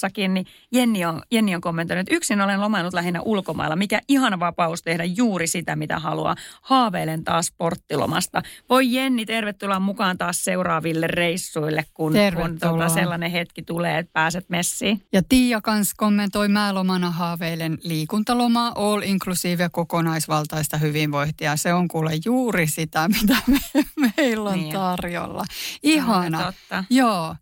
reissussakin, 0.01 0.33
niin 0.33 0.45
Jenni 0.71 1.05
on, 1.05 1.21
Jenni 1.31 1.55
on 1.55 1.61
kommentoinut, 1.61 2.01
että 2.01 2.15
yksin 2.15 2.41
olen 2.41 2.61
lomailut 2.61 2.93
lähinnä 2.93 3.21
ulkomailla. 3.21 3.75
Mikä 3.75 4.01
ihana 4.07 4.39
vapaus 4.39 4.81
tehdä 4.81 5.03
juuri 5.03 5.47
sitä, 5.47 5.75
mitä 5.75 5.99
haluaa. 5.99 6.35
Haaveilen 6.61 7.23
taas 7.23 7.45
sporttilomasta. 7.45 8.41
Voi 8.69 8.93
Jenni, 8.93 9.25
tervetuloa 9.25 9.79
mukaan 9.79 10.17
taas 10.17 10.43
seuraaville 10.43 11.07
reissuille, 11.07 11.85
kun, 11.93 12.13
kun 12.35 12.59
tota, 12.59 12.89
sellainen 12.89 13.31
hetki 13.31 13.61
tulee, 13.61 13.97
että 13.97 14.11
pääset 14.13 14.45
messiin. 14.49 15.01
Ja 15.13 15.21
Tiia 15.29 15.61
kans 15.61 15.93
kommentoi 15.97 16.47
määlomana 16.47 17.11
haaveilen 17.11 17.77
liikuntalomaa, 17.83 18.71
all 18.75 19.01
inclusive 19.01 19.63
ja 19.63 19.69
kokonaisvaltaista 19.69 20.77
hyvinvointia. 20.77 21.55
Se 21.55 21.73
on 21.73 21.87
kuule 21.87 22.11
juuri 22.25 22.67
sitä, 22.67 23.07
mitä 23.07 23.37
me, 23.47 23.59
meillä 24.17 24.49
on 24.49 24.57
Niin. 24.59 24.73
tarjolla. 24.73 25.43
Ihana. 25.83 26.53
Joo. 26.89 27.35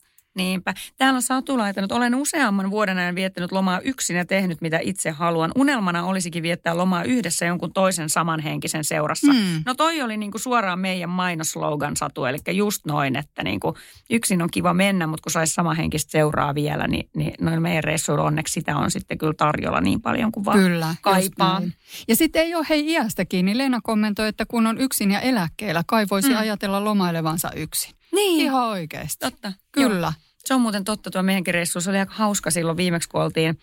Niinpä. 0.44 0.74
Täällä 0.98 1.18
on 1.18 1.22
Satu 1.22 1.58
laitanut, 1.58 1.92
olen 1.92 2.16
useamman 2.16 2.72
vuoden 2.72 2.98
ajan 2.98 3.16
viettänyt 3.16 3.52
lomaa 3.52 3.80
yksin 3.80 4.16
ja 4.16 4.26
tehnyt 4.26 4.62
mitä 4.62 4.80
itse 4.82 5.12
haluan. 5.12 5.52
Unelmana 5.56 6.06
olisikin 6.06 6.44
viettää 6.44 6.78
lomaa 6.78 7.04
yhdessä 7.04 7.46
jonkun 7.46 7.74
toisen 7.74 8.10
samanhenkisen 8.10 8.84
seurassa. 8.84 9.34
Mm. 9.34 9.64
No 9.66 9.74
toi 9.74 10.02
oli 10.02 10.18
niinku 10.18 10.38
suoraan 10.38 10.80
meidän 10.80 11.10
mainoslogan 11.10 11.96
Satu, 11.96 12.26
eli 12.26 12.38
just 12.52 12.86
noin, 12.86 13.16
että 13.16 13.44
niinku 13.44 13.78
yksin 14.10 14.42
on 14.42 14.50
kiva 14.52 14.74
mennä, 14.74 15.08
mutta 15.08 15.24
kun 15.24 15.32
saisi 15.32 15.54
samanhenkistä 15.54 16.12
seuraa 16.12 16.56
vielä, 16.56 16.88
niin, 16.88 17.10
niin 17.16 17.34
noin 17.42 17.62
meidän 17.62 17.84
reissuilla 17.84 18.24
onneksi 18.24 18.54
sitä 18.54 18.78
on 18.78 18.92
sitten 18.92 19.18
kyllä 19.18 19.34
tarjolla 19.34 19.82
niin 19.82 20.02
paljon 20.02 20.32
kuin 20.32 20.46
vaan 20.46 20.60
kyllä, 20.60 20.96
kaipaa. 21.02 21.62
Ja 22.08 22.16
sitten 22.16 22.42
ei 22.42 22.56
ole 22.56 22.66
hei 22.70 22.92
iästä 22.92 23.26
kiinni. 23.26 23.58
Leena 23.58 23.80
kommentoi, 23.84 24.28
että 24.28 24.46
kun 24.46 24.68
on 24.68 24.78
yksin 24.78 25.12
ja 25.12 25.20
eläkkeellä, 25.20 25.84
kai 25.88 26.06
voisi 26.12 26.30
mm. 26.30 26.38
ajatella 26.38 26.84
lomailevansa 26.84 27.52
yksin. 27.56 27.96
Niin. 28.12 28.42
Ihan 28.42 28.68
oikeasti. 28.68 29.26
Totta. 29.26 29.54
Kyllä. 29.72 30.14
Joo. 30.20 30.29
Se 30.46 30.54
on 30.54 30.62
muuten 30.62 30.84
totta 30.84 31.12
tuo 31.12 31.24
meidänkin 31.24 31.54
reissu. 31.54 31.82
Se 31.82 31.90
oli 31.90 31.98
aika 31.98 32.14
hauska 32.16 32.52
silloin 32.52 32.78
viimeksi, 32.78 33.10
kun 33.10 33.22
oltiin, 33.22 33.60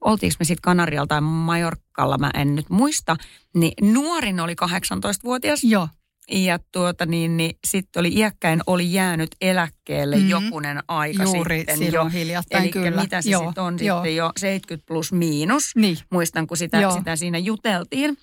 oltiinko 0.00 0.36
me 0.38 0.44
sitten 0.44 0.62
Kanarialla 0.62 1.06
tai 1.06 1.20
Majorkalla, 1.20 2.18
mä 2.18 2.30
en 2.34 2.54
nyt 2.54 2.70
muista. 2.70 3.16
Niin 3.54 3.94
nuorin 3.94 4.40
oli 4.40 4.52
18-vuotias. 4.52 5.64
Joo. 5.64 5.88
Ja 6.30 6.58
tuota 6.72 7.06
niin, 7.06 7.36
niin 7.36 7.58
sitten 7.66 8.00
oli 8.00 8.08
iäkkäin 8.14 8.60
oli 8.66 8.92
jäänyt 8.92 9.36
eläkkeelle 9.40 10.16
mm-hmm. 10.16 10.30
jokunen 10.30 10.82
aika 10.88 11.22
Juuri 11.22 11.58
sitten 11.58 11.78
silloin 11.78 12.06
jo. 12.06 12.10
hiljattain, 12.10 12.62
Eli 12.62 12.70
kyllä. 12.70 13.02
mitä 13.02 13.22
se 13.22 13.30
sitten 13.30 13.64
on 13.64 13.76
joo. 13.80 13.98
sitten 13.98 14.16
jo 14.16 14.32
70 14.36 14.86
plus 14.86 15.12
miinus. 15.12 15.76
Niin. 15.76 15.98
Muistan, 16.10 16.46
kun 16.46 16.56
sitä, 16.56 16.90
sitä 16.90 17.16
siinä 17.16 17.38
juteltiin. 17.38 18.18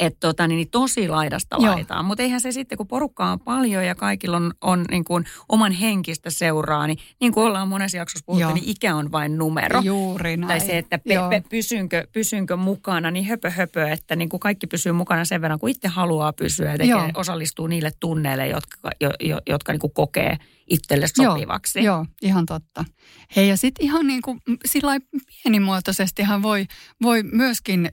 Että 0.00 0.20
tota, 0.20 0.46
niin, 0.46 0.56
niin 0.56 0.70
tosi 0.70 1.08
laidasta 1.08 1.62
laitaan. 1.62 2.04
Mutta 2.04 2.22
eihän 2.22 2.40
se 2.40 2.52
sitten, 2.52 2.78
kun 2.78 2.86
porukkaa 2.86 3.32
on 3.32 3.40
paljon 3.40 3.86
ja 3.86 3.94
kaikilla 3.94 4.36
on, 4.36 4.52
on 4.60 4.84
niin 4.90 5.04
kuin 5.04 5.24
oman 5.48 5.72
henkistä 5.72 6.30
seuraa, 6.30 6.86
niin 6.86 6.98
niin 7.20 7.32
kuin 7.32 7.46
ollaan 7.46 7.68
monessa 7.68 7.96
jaksossa 7.96 8.24
puhuttu, 8.26 8.40
Joo. 8.40 8.54
niin 8.54 8.68
ikä 8.68 8.94
on 8.94 9.12
vain 9.12 9.38
numero. 9.38 9.80
Juuri 9.80 10.36
näin. 10.36 10.48
Tai 10.48 10.60
se, 10.60 10.78
että 10.78 10.98
pe, 10.98 11.14
pe, 11.30 11.42
pysynkö, 11.48 12.06
pysynkö 12.12 12.56
mukana, 12.56 13.10
niin 13.10 13.24
höpö 13.24 13.50
höpö, 13.50 13.88
että 13.88 14.16
niin 14.16 14.28
kuin 14.28 14.40
kaikki 14.40 14.66
pysyy 14.66 14.92
mukana 14.92 15.24
sen 15.24 15.40
verran, 15.40 15.58
kun 15.58 15.68
itse 15.70 15.88
haluaa 15.88 16.32
pysyä 16.32 16.72
ja 16.72 16.78
tekee, 16.78 17.10
osallistuu 17.14 17.66
niille 17.66 17.90
tunneille, 18.00 18.48
jotka, 18.48 18.90
jo, 19.00 19.10
jo, 19.20 19.40
jotka 19.46 19.72
niin 19.72 19.80
kuin 19.80 19.94
kokee– 19.94 20.38
itselle 20.70 21.06
sopivaksi. 21.06 21.84
Joo, 21.84 21.96
joo 21.96 22.06
ihan 22.22 22.46
totta. 22.46 22.84
Hei 23.36 23.48
ja 23.48 23.56
sitten 23.56 23.84
ihan 23.84 24.06
niin 24.06 24.22
kuin 24.22 24.40
sillä 24.66 24.92
pienimuotoisestihan 25.26 26.42
voi, 26.42 26.66
voi 27.02 27.22
myöskin 27.22 27.90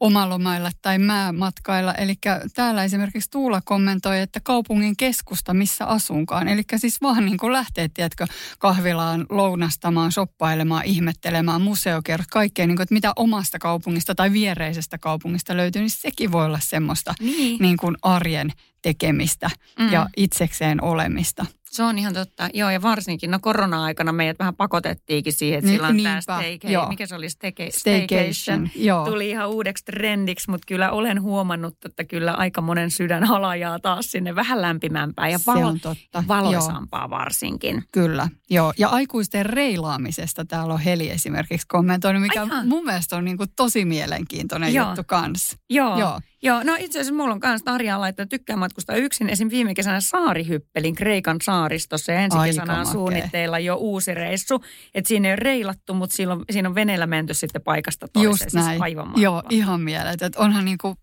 omalomailla 0.00 0.70
tai 0.82 0.98
määmatkailla. 0.98 1.94
Eli 1.94 2.14
täällä 2.54 2.84
esimerkiksi 2.84 3.30
Tuula 3.30 3.60
kommentoi, 3.64 4.20
että 4.20 4.40
kaupungin 4.40 4.96
keskusta, 4.96 5.54
missä 5.54 5.86
asunkaan. 5.86 6.48
Eli 6.48 6.62
siis 6.76 7.02
vaan 7.02 7.24
niin 7.24 7.38
kuin 7.38 7.52
lähtee, 7.52 7.88
tiedätkö, 7.94 8.26
kahvilaan, 8.58 9.26
lounastamaan, 9.30 10.12
shoppailemaan, 10.12 10.84
ihmettelemään, 10.84 11.62
museokerrot, 11.62 12.26
kaikkea, 12.30 12.66
niin 12.66 12.76
kuin, 12.76 12.82
että 12.82 12.94
mitä 12.94 13.12
omasta 13.16 13.58
kaupungista 13.58 14.14
tai 14.14 14.32
viereisestä 14.32 14.98
kaupungista 14.98 15.56
löytyy, 15.56 15.82
niin 15.82 15.90
sekin 15.90 16.32
voi 16.32 16.44
olla 16.44 16.60
semmoista 16.62 17.14
niin. 17.20 17.58
Niin 17.60 17.76
kuin 17.76 17.96
arjen 18.02 18.52
tekemistä 18.82 19.50
mm. 19.78 19.92
ja 19.92 20.08
itsekseen 20.16 20.84
olemista. 20.84 21.46
Se 21.74 21.82
on 21.82 21.98
ihan 21.98 22.14
totta. 22.14 22.48
Joo, 22.54 22.70
ja 22.70 22.82
varsinkin, 22.82 23.30
no 23.30 23.38
korona-aikana 23.38 24.12
meidät 24.12 24.38
vähän 24.38 24.56
pakotettiinkin 24.56 25.32
siihen, 25.32 25.58
että 25.58 25.70
sillä 25.70 25.86
on 25.88 26.02
tämä 26.02 26.20
staycation, 26.20 26.88
mikä 26.88 27.06
se 27.06 27.14
oli, 27.14 27.26
stayca- 27.26 27.78
staycation, 27.78 28.68
joo. 28.76 29.04
tuli 29.04 29.30
ihan 29.30 29.48
uudeksi 29.48 29.84
trendiksi, 29.84 30.50
mutta 30.50 30.64
kyllä 30.66 30.90
olen 30.90 31.22
huomannut, 31.22 31.84
että 31.84 32.04
kyllä 32.04 32.32
aika 32.32 32.60
monen 32.60 32.90
sydän 32.90 33.24
halajaa 33.24 33.78
taas 33.78 34.06
sinne 34.10 34.34
vähän 34.34 34.62
lämpimämpää 34.62 35.28
ja, 35.28 35.38
valo- 35.46 35.66
on 35.66 35.80
totta. 35.80 36.24
valoisampaa 36.28 37.02
joo. 37.02 37.10
varsinkin. 37.10 37.82
Kyllä, 37.92 38.28
joo. 38.50 38.72
Ja 38.78 38.88
aikuisten 38.88 39.46
reilaamisesta 39.46 40.44
täällä 40.44 40.74
on 40.74 40.80
Heli 40.80 41.10
esimerkiksi 41.10 41.66
kommentoinut, 41.66 42.22
mikä 42.22 42.42
Aivan. 42.42 42.68
mun 42.68 42.84
mielestä 42.84 43.16
on 43.16 43.24
niin 43.24 43.36
kuin 43.36 43.50
tosi 43.56 43.84
mielenkiintoinen 43.84 44.74
joo. 44.74 44.86
juttu 44.86 45.02
kanssa. 45.06 45.56
Joo. 45.70 45.98
joo. 45.98 46.20
Joo, 46.44 46.62
no 46.62 46.76
itse 46.78 46.98
asiassa 46.98 47.14
mulla 47.14 47.34
on 47.34 47.40
myös 47.44 47.62
Tarja 47.62 48.00
laittanut 48.00 48.28
tykkää 48.28 48.56
matkustaa 48.56 48.96
yksin. 48.96 49.30
Esim. 49.30 49.50
viime 49.50 49.74
kesänä 49.74 50.00
saarihyppelin 50.00 50.94
Kreikan 50.94 51.36
saaristossa 51.42 52.12
ja 52.12 52.20
ensi 52.20 52.38
kesänä 52.44 52.80
on 52.80 52.86
suunnitteilla 52.86 53.58
jo 53.58 53.76
uusi 53.76 54.14
reissu. 54.14 54.64
Että 54.94 55.08
siinä 55.08 55.28
ei 55.28 55.32
ole 55.32 55.36
reilattu, 55.36 55.94
mutta 55.94 56.16
siinä 56.16 56.32
on, 56.32 56.44
siinä 56.50 56.68
on 56.68 56.74
veneellä 56.74 57.06
menty 57.06 57.34
sitten 57.34 57.62
paikasta 57.62 58.08
toiseen. 58.08 58.30
Just 58.30 58.42
siis 58.42 58.54
näin. 58.54 58.66
Siis 58.66 58.82
aivan 58.82 59.12
Joo, 59.16 59.42
ihan 59.50 59.80
mieletön. 59.80 60.32
Onhan 60.36 60.64
niin 60.64 60.78
kuin 60.78 60.96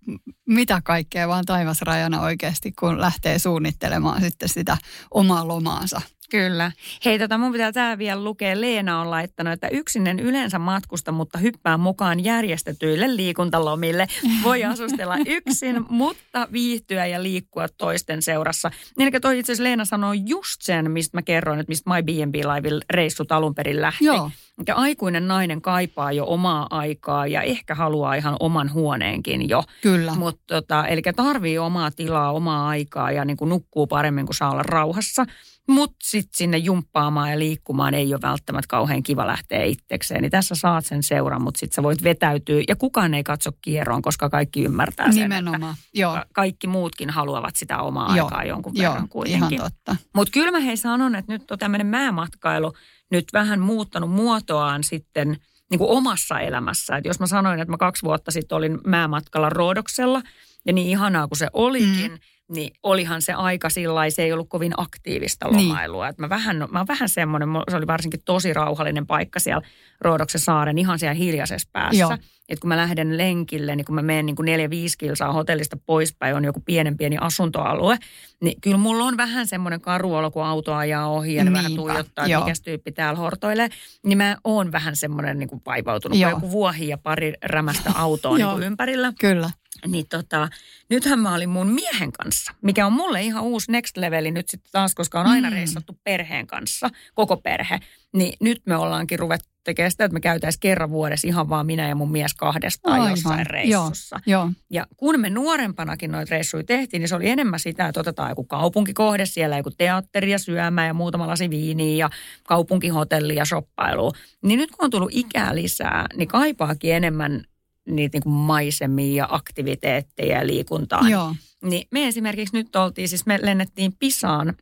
mitä 0.47 0.81
kaikkea 0.83 1.27
vaan 1.27 1.45
taivasrajana 1.45 2.21
oikeasti, 2.21 2.71
kun 2.71 3.01
lähtee 3.01 3.39
suunnittelemaan 3.39 4.21
sitten 4.21 4.49
sitä 4.49 4.77
omaa 5.11 5.47
lomaansa. 5.47 6.01
Kyllä. 6.31 6.71
Hei, 7.05 7.19
tota, 7.19 7.37
mun 7.37 7.51
pitää 7.51 7.71
tämä 7.71 7.97
vielä 7.97 8.23
lukea. 8.23 8.61
Leena 8.61 9.01
on 9.01 9.11
laittanut, 9.11 9.53
että 9.53 9.67
yksinen 9.67 10.19
yleensä 10.19 10.59
matkusta, 10.59 11.11
mutta 11.11 11.37
hyppää 11.37 11.77
mukaan 11.77 12.23
järjestetyille 12.23 13.15
liikuntalomille. 13.15 14.07
Voi 14.43 14.63
asustella 14.73 15.17
yksin, 15.25 15.85
mutta 15.89 16.47
viihtyä 16.51 17.05
ja 17.05 17.23
liikkua 17.23 17.67
toisten 17.77 18.21
seurassa. 18.21 18.71
Niin, 18.97 19.07
eli 19.07 19.19
toi 19.19 19.39
itse 19.39 19.51
asiassa 19.51 19.63
Leena 19.63 19.85
sanoi 19.85 20.21
just 20.25 20.61
sen, 20.61 20.91
mistä 20.91 21.17
mä 21.17 21.21
kerroin, 21.21 21.59
että 21.59 21.71
mistä 21.71 21.89
My 21.89 22.03
B&B 22.03 22.35
Live 22.35 22.79
reissut 22.89 23.31
alun 23.31 23.55
perin 23.55 23.81
lähti. 23.81 24.05
Joo. 24.05 24.31
Ja 24.67 24.75
aikuinen 24.75 25.27
nainen 25.27 25.61
kaipaa 25.61 26.11
jo 26.11 26.25
omaa 26.27 26.67
aikaa 26.69 27.27
ja 27.27 27.41
ehkä 27.41 27.75
haluaa 27.75 28.15
ihan 28.15 28.35
oman 28.39 28.73
huoneenkin 28.73 29.49
jo. 29.49 29.63
Kyllä. 29.81 30.15
Mut 30.15 30.39
tota, 30.47 30.87
eli 30.87 31.01
tarvii 31.15 31.57
omaa 31.57 31.91
tilaa, 31.91 32.31
omaa 32.31 32.67
aikaa 32.67 33.11
ja 33.11 33.25
niin 33.25 33.37
kuin 33.37 33.49
nukkuu 33.49 33.87
paremmin 33.87 34.25
kuin 34.25 34.35
saa 34.35 34.51
olla 34.51 34.63
rauhassa. 34.63 35.25
Mutta 35.71 35.95
sitten 36.03 36.37
sinne 36.37 36.57
jumppaamaan 36.57 37.31
ja 37.31 37.39
liikkumaan 37.39 37.93
ei 37.93 38.13
ole 38.13 38.21
välttämättä 38.21 38.67
kauhean 38.67 39.03
kiva 39.03 39.27
lähteä 39.27 39.63
itsekseen. 39.63 40.21
Niin 40.21 40.31
tässä 40.31 40.55
saat 40.55 40.85
sen 40.85 41.03
seuran, 41.03 41.41
mutta 41.41 41.59
sitten 41.59 41.75
sä 41.75 41.83
voit 41.83 42.03
vetäytyä 42.03 42.61
ja 42.67 42.75
kukaan 42.75 43.13
ei 43.13 43.23
katso 43.23 43.51
kierroon, 43.61 44.01
koska 44.01 44.29
kaikki 44.29 44.63
ymmärtää 44.63 45.11
sen. 45.11 45.21
Nimenomaan, 45.21 45.75
joo. 45.93 46.25
Kaikki 46.33 46.67
muutkin 46.67 47.09
haluavat 47.09 47.55
sitä 47.55 47.81
omaa 47.81 48.17
joo. 48.17 48.25
aikaa 48.25 48.43
jonkun 48.43 48.73
joo, 48.75 48.91
verran 48.91 49.09
kuitenkin. 49.09 49.53
ihan 49.53 49.71
totta. 49.71 49.95
Mutta 50.15 50.31
kyllä 50.31 50.51
mä 50.51 50.59
hei 50.59 50.77
sanon, 50.77 51.15
että 51.15 51.31
nyt 51.31 51.51
on 51.51 51.59
tämmöinen 51.59 51.87
määmatkailu 51.87 52.73
nyt 53.11 53.25
vähän 53.33 53.59
muuttanut 53.59 54.11
muotoaan 54.11 54.83
sitten 54.83 55.37
niin 55.69 55.79
kuin 55.79 55.89
omassa 55.89 56.39
elämässä. 56.39 56.97
Et 56.97 57.05
jos 57.05 57.19
mä 57.19 57.27
sanoin, 57.27 57.59
että 57.59 57.71
mä 57.71 57.77
kaksi 57.77 58.03
vuotta 58.03 58.31
sitten 58.31 58.55
olin 58.55 58.79
määmatkalla 58.87 59.49
Roodoksella 59.49 60.21
ja 60.65 60.73
niin 60.73 60.87
ihanaa 60.87 61.27
kuin 61.27 61.37
se 61.37 61.47
olikin, 61.53 62.11
mm 62.11 62.17
niin 62.51 62.73
olihan 62.83 63.21
se 63.21 63.33
aika 63.33 63.69
sillä 63.69 64.09
se 64.09 64.23
ei 64.23 64.33
ollut 64.33 64.49
kovin 64.49 64.73
aktiivista 64.77 65.47
niin. 65.47 65.69
lomailua. 65.69 66.05
Niin. 66.05 66.09
Et 66.09 66.17
mä, 66.17 66.29
vähän, 66.29 66.57
mä 66.71 66.79
oon 66.79 66.87
vähän 66.87 67.09
semmoinen, 67.09 67.49
se 67.69 67.75
oli 67.75 67.87
varsinkin 67.87 68.21
tosi 68.25 68.53
rauhallinen 68.53 69.07
paikka 69.07 69.39
siellä 69.39 69.67
Roodoksen 70.01 70.41
saaren 70.41 70.77
ihan 70.77 70.99
siellä 70.99 71.13
hiljaisessa 71.13 71.69
päässä. 71.71 72.17
Että 72.49 72.61
kun 72.61 72.67
mä 72.67 72.77
lähden 72.77 73.17
lenkille, 73.17 73.75
niin 73.75 73.85
kun 73.85 73.95
mä 73.95 74.01
menen 74.01 74.25
niin 74.25 74.35
neljä, 74.41 74.69
viisi 74.69 74.97
kilsaa 74.97 75.33
hotellista 75.33 75.77
poispäin, 75.85 76.35
on 76.35 76.45
joku 76.45 76.59
pienen 76.59 76.97
pieni 76.97 77.17
asuntoalue, 77.21 77.97
niin 78.41 78.61
kyllä 78.61 78.77
mulla 78.77 79.03
on 79.05 79.17
vähän 79.17 79.47
semmoinen 79.47 79.81
karuolo, 79.81 80.31
kun 80.31 80.45
auto 80.45 80.73
ajaa 80.73 81.07
ohi 81.07 81.35
ja 81.35 81.43
ne 81.43 81.53
vähän 81.53 81.75
tuijottaa, 81.75 82.25
että 82.25 82.39
mikä 82.39 82.53
tyyppi 82.63 82.91
täällä 82.91 83.19
hortoilee. 83.19 83.69
Niin 84.05 84.17
mä 84.17 84.37
oon 84.43 84.71
vähän 84.71 84.95
semmoinen 84.95 85.39
niin 85.39 85.49
kuin 85.49 85.61
vaivautunut, 85.65 86.17
kun 86.17 86.29
joku 86.29 86.51
vuohi 86.51 86.87
ja 86.87 86.97
pari 86.97 87.33
rämästä 87.43 87.91
autoa 87.95 88.37
niin 88.37 88.63
ympärillä. 88.63 89.13
Kyllä. 89.19 89.49
Niin 89.87 90.07
tota, 90.07 90.49
nythän 90.89 91.19
mä 91.19 91.35
olin 91.35 91.49
mun 91.49 91.67
miehen 91.67 92.11
kanssa, 92.11 92.53
mikä 92.61 92.85
on 92.85 92.93
mulle 92.93 93.21
ihan 93.21 93.43
uusi 93.43 93.71
next 93.71 93.97
leveli 93.97 94.31
nyt 94.31 94.49
sitten 94.49 94.71
taas, 94.71 94.95
koska 94.95 95.19
on 95.19 95.27
aina 95.27 95.49
mm. 95.49 95.55
reissattu 95.55 95.99
perheen 96.03 96.47
kanssa, 96.47 96.89
koko 97.13 97.37
perhe. 97.37 97.79
Niin 98.13 98.33
nyt 98.39 98.61
me 98.65 98.75
ollaankin 98.75 99.19
ruvettu 99.19 99.51
tekemään 99.63 99.91
sitä, 99.91 100.05
että 100.05 100.13
me 100.13 100.19
käytäisiin 100.19 100.59
kerran 100.59 100.89
vuodessa 100.89 101.27
ihan 101.27 101.49
vaan 101.49 101.65
minä 101.65 101.87
ja 101.87 101.95
mun 101.95 102.11
mies 102.11 102.33
kahdestaan 102.33 102.93
Aivan. 102.93 103.09
jossain 103.09 103.45
reissussa. 103.45 104.19
Joo, 104.25 104.43
joo. 104.43 104.51
Ja 104.69 104.87
kun 104.97 105.19
me 105.19 105.29
nuorempanakin 105.29 106.11
noita 106.11 106.31
reissuja 106.31 106.63
tehtiin, 106.63 107.01
niin 107.01 107.09
se 107.09 107.15
oli 107.15 107.29
enemmän 107.29 107.59
sitä, 107.59 107.87
että 107.87 107.99
otetaan 107.99 108.29
joku 108.29 108.43
kaupunkikohde, 108.43 109.25
siellä 109.25 109.57
joku 109.57 109.71
teatteri 109.77 110.31
ja 110.31 110.39
syömä 110.39 110.87
ja 110.87 110.93
muutama 110.93 111.27
lasi 111.27 111.49
viiniä 111.49 112.05
ja 112.05 112.09
kaupunkihotelli 112.47 113.35
ja 113.35 113.45
shoppailu. 113.45 114.11
Niin 114.43 114.57
nyt 114.57 114.71
kun 114.71 114.85
on 114.85 114.91
tullut 114.91 115.11
ikää 115.11 115.55
lisää, 115.55 116.05
niin 116.15 116.27
kaipaakin 116.27 116.93
enemmän 116.93 117.43
niitä 117.85 118.15
niin 118.15 118.23
kuin 118.23 118.33
maisemia 118.33 119.15
ja 119.15 119.27
aktiviteetteja 119.31 120.37
ja 120.37 120.47
liikuntaa. 120.47 121.09
Joo. 121.09 121.35
Niin 121.63 121.87
me 121.91 122.07
esimerkiksi 122.07 122.57
nyt 122.57 122.75
oltiin, 122.75 123.09
siis 123.09 123.25
me 123.25 123.39
lennettiin 123.41 123.93
Pisaan 123.99 124.55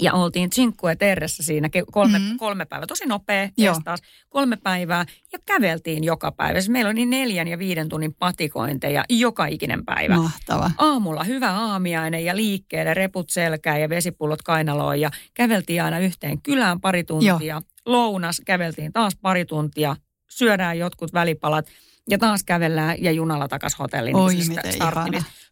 ja 0.00 0.12
oltiin 0.12 0.50
Cinque 0.50 0.96
Terressä 0.96 1.42
siinä 1.42 1.68
kolme, 1.92 2.18
mm-hmm. 2.18 2.38
kolme 2.38 2.64
päivää. 2.64 2.86
Tosi 2.86 3.06
nopea 3.06 3.48
taas 3.84 4.00
kolme 4.28 4.56
päivää 4.56 5.06
ja 5.32 5.38
käveltiin 5.46 6.04
joka 6.04 6.32
päivä. 6.32 6.60
Siis 6.60 6.68
meillä 6.68 6.88
oli 6.88 6.94
niin 6.94 7.10
neljän 7.10 7.48
ja 7.48 7.58
viiden 7.58 7.88
tunnin 7.88 8.14
patikointeja 8.14 9.04
joka 9.08 9.46
ikinen 9.46 9.84
päivä. 9.84 10.16
Mahtava. 10.16 10.70
Aamulla 10.78 11.24
hyvä 11.24 11.52
aamiainen 11.52 12.24
ja 12.24 12.36
liikkeelle, 12.36 12.94
reput 12.94 13.30
selkää 13.30 13.78
ja 13.78 13.88
vesipullot 13.88 14.42
kainaloon 14.42 15.00
ja 15.00 15.10
käveltiin 15.34 15.82
aina 15.82 15.98
yhteen 15.98 16.42
kylään 16.42 16.80
pari 16.80 17.04
tuntia. 17.04 17.36
Joo. 17.40 17.60
Lounas, 17.86 18.42
käveltiin 18.46 18.92
taas 18.92 19.16
pari 19.22 19.44
tuntia, 19.44 19.96
syödään 20.30 20.78
jotkut 20.78 21.12
välipalat– 21.12 21.66
ja 22.10 22.18
taas 22.18 22.44
kävellään 22.44 22.96
ja 23.00 23.12
junalla 23.12 23.48
takas 23.48 23.78
hotelliin. 23.78 24.16
Oi, 24.16 24.34
miten 24.34 24.72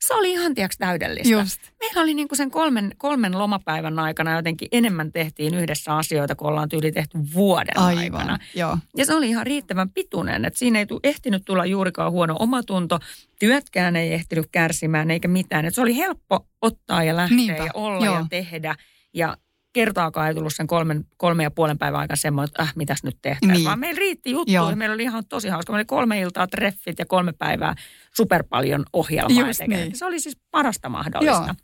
Se 0.01 0.15
oli 0.15 0.33
ihan 0.33 0.55
tiiäks 0.55 0.79
täydellistä. 0.79 1.29
Just. 1.29 1.61
Meillä 1.81 2.03
oli 2.03 2.15
niin 2.15 2.29
kuin 2.29 2.37
sen 2.37 2.51
kolmen, 2.51 2.93
kolmen 2.99 3.39
lomapäivän 3.39 3.99
aikana 3.99 4.37
jotenkin 4.37 4.69
enemmän 4.73 5.13
tehtiin 5.13 5.55
yhdessä 5.55 5.97
asioita, 5.97 6.35
kun 6.35 6.49
ollaan 6.49 6.69
tyyli 6.69 6.93
tehty 6.93 7.19
vuoden 7.35 7.79
Aivan, 7.79 8.21
aikana. 8.21 8.39
joo. 8.55 8.79
Ja 8.97 9.07
se 9.07 9.15
oli 9.15 9.29
ihan 9.29 9.47
riittävän 9.47 9.91
pituinen, 9.91 10.45
että 10.45 10.59
siinä 10.59 10.79
ei 10.79 10.87
tu, 10.87 11.01
ehtinyt 11.05 11.43
tulla 11.45 11.67
juurikaan 11.67 12.13
huono 12.13 12.37
omatunto, 12.39 12.99
työtkään 13.39 13.97
ei 13.97 14.13
ehtinyt 14.13 14.47
kärsimään 14.53 15.11
eikä 15.11 15.29
mitään. 15.29 15.65
Et 15.65 15.75
se 15.75 15.81
oli 15.81 15.97
helppo 15.97 16.47
ottaa 16.63 17.05
ja 17.05 17.17
lähteä 17.17 17.37
Niinpä, 17.37 17.65
ja 17.65 17.71
olla 17.75 18.05
joo. 18.05 18.15
ja 18.15 18.27
tehdä. 18.31 18.75
Ja 19.15 19.37
kertaakaan 19.75 20.29
ei 20.29 20.35
tullut 20.35 20.53
sen 20.55 20.67
kolmen, 20.67 21.05
kolme 21.17 21.43
ja 21.43 21.51
puolen 21.51 21.79
päivän 21.79 22.01
aikana 22.01 22.17
semmoinen, 22.17 22.49
että 22.49 22.63
äh, 22.63 22.73
mitäs 22.77 23.03
nyt 23.03 23.17
tehtäisiin. 23.23 23.53
Niin. 23.53 23.65
Vaan 23.65 23.79
meillä 23.79 23.99
riitti 23.99 24.31
juttuja 24.31 24.57
Joo. 24.57 24.71
ja 24.71 24.77
meillä 24.77 24.95
oli 24.95 25.03
ihan 25.03 25.25
tosi 25.29 25.49
hauska. 25.49 25.73
Meillä 25.73 25.81
oli 25.81 25.87
kolme 25.87 26.21
iltaa 26.21 26.47
treffit 26.47 26.99
ja 26.99 27.07
kolme 27.07 27.33
päivää 27.33 27.75
super 28.17 28.45
paljon 28.49 28.85
ohjelmaa. 28.93 29.47
Just 29.47 29.61
niin. 29.67 29.97
Se 29.97 30.05
oli 30.05 30.21
siis 30.21 30.39
parasta 30.51 30.89
mahdollista. 30.89 31.55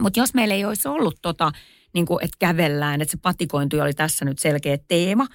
Mutta 0.00 0.20
jos 0.20 0.34
meillä 0.34 0.54
ei 0.54 0.64
olisi 0.64 0.88
ollut 0.88 1.18
tota, 1.22 1.52
niin 1.94 2.06
kuin, 2.06 2.24
että 2.24 2.36
kävellään, 2.38 3.02
että 3.02 3.12
se 3.12 3.18
patikointi 3.22 3.80
oli 3.80 3.94
tässä 3.94 4.24
nyt 4.24 4.38
selkeä 4.38 4.78
teema, 4.88 5.26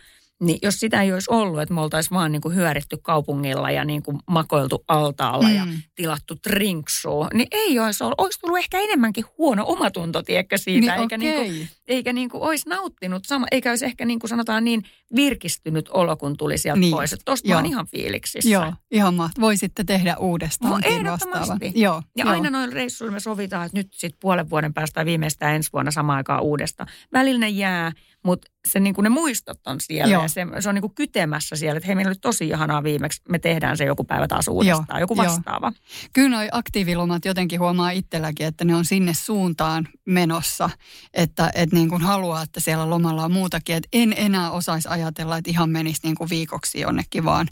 niin 0.42 0.60
jos 0.62 0.80
sitä 0.80 1.02
ei 1.02 1.14
olisi 1.14 1.32
ollut, 1.32 1.62
että 1.62 1.74
me 1.74 1.82
oltaisiin 1.82 2.16
vaan 2.18 2.32
niin 2.32 2.42
kuin 2.42 2.56
hyöritty 2.56 2.98
kaupungilla 3.02 3.72
ja 3.72 3.86
niin 3.86 4.04
kuin 4.04 4.18
makoiltu 4.28 4.84
altaalla 4.88 5.48
mm. 5.50 5.56
ja 5.56 5.68
tilattu 5.96 6.36
drinksua, 6.50 7.28
niin 7.34 7.48
ei 7.52 7.80
olisi 7.80 8.04
ollut. 8.04 8.22
Olisi 8.22 8.40
tullut 8.40 8.58
ehkä 8.58 8.80
enemmänkin 8.80 9.26
huono 9.38 9.64
omatunto, 9.68 10.24
tiedätkö, 10.24 10.58
siitä, 10.58 10.80
Niin, 10.80 11.02
eikä, 11.02 11.18
niin 11.18 11.36
kuin, 11.36 11.70
eikä 11.88 12.14
niin 12.14 12.30
kuin 12.30 12.44
olisi 12.44 12.70
nauttinut, 12.70 13.26
sama, 13.26 13.46
eikä 13.52 13.70
olisi 13.70 13.86
ehkä 13.86 14.06
niin 14.06 14.20
kuin 14.20 14.30
sanotaan 14.30 14.64
niin 14.64 14.84
virkistynyt 15.16 15.90
olo, 15.90 16.18
kun 16.18 16.38
tuli 16.38 16.58
sieltä 16.58 16.80
Niin, 16.80 16.92
pois. 16.92 17.16
Mä 17.48 17.56
oon 17.56 17.66
ihan 17.66 17.88
fiiliksissä. 17.88 18.50
Joo, 18.50 18.74
ihan 18.92 19.14
mahtavaa. 19.14 19.46
Voisitte 19.48 19.84
tehdä 19.84 20.14
No, 20.14 20.20
uudestaankin 20.20 20.92
ehdottomasti. 20.92 21.40
vastaavan. 21.40 21.72
Joo, 21.76 22.02
Ja 22.18 22.26
joo. 22.26 22.34
aina 22.34 22.50
noilla 22.50 22.74
reissuilla 22.74 23.14
me 23.14 23.20
sovitaan, 23.20 23.66
että 23.66 23.78
nyt 23.78 23.88
sitten 23.92 24.20
puolen 24.22 24.50
vuoden 24.50 24.74
päästä 24.74 25.06
viimeistään 25.06 25.56
ensi 25.56 25.70
vuonna 25.74 25.92
samaan 25.92 26.18
aikaan 26.18 26.44
uudesta. 26.44 26.86
Välillä 27.14 27.40
ne 27.40 27.50
jää, 27.50 27.92
mutta 28.26 28.52
se, 28.68 28.80
niin 28.80 28.96
kuin 28.96 29.04
ne 29.04 29.10
muistot 29.10 29.60
on 29.68 29.78
siellä 29.80 30.14
Joo. 30.14 30.28
Se, 30.30 30.48
se 30.60 30.70
on 30.70 30.76
niin 30.76 30.82
kuin 30.82 30.96
kytemässä 30.96 31.56
siellä, 31.56 31.78
että 31.78 31.88
hei 31.88 31.96
meillä 31.96 32.10
oli 32.10 32.16
tosi 32.22 32.48
ihanaa 32.48 32.84
viimeksi, 32.84 33.22
me 33.30 33.40
tehdään 33.40 33.78
se 33.78 33.86
joku 33.86 34.04
päivä 34.04 34.28
taas 34.28 34.48
uudestaan, 34.48 35.00
joku 35.02 35.16
joo. 35.16 35.26
vastaava. 35.26 35.74
Kyllä 36.14 36.38
noi 36.38 36.50
aktiivilomat 36.52 37.26
jotenkin 37.26 37.60
huomaa 37.60 37.92
itselläkin, 37.92 38.48
että 38.48 38.66
ne 38.66 38.76
on 38.76 38.86
sinne 38.86 39.14
suuntaan 39.14 39.88
menossa. 40.06 40.70
Että 41.14 41.52
et 41.56 41.72
niin 41.72 41.90
kuin 41.90 42.02
haluaa, 42.02 42.42
että 42.42 42.60
siellä 42.60 42.90
lomalla 42.90 43.26
on 43.26 43.32
muutakin. 43.32 43.76
Että 43.76 43.90
en 43.94 44.14
enää 44.18 44.52
osaisi 44.52 44.88
ajatella, 44.88 45.38
että 45.38 45.52
ihan 45.52 45.70
menisi 45.70 46.00
niin 46.04 46.16
kuin 46.16 46.30
viikoksi 46.30 46.80
jonnekin 46.80 47.26
vaan 47.26 47.48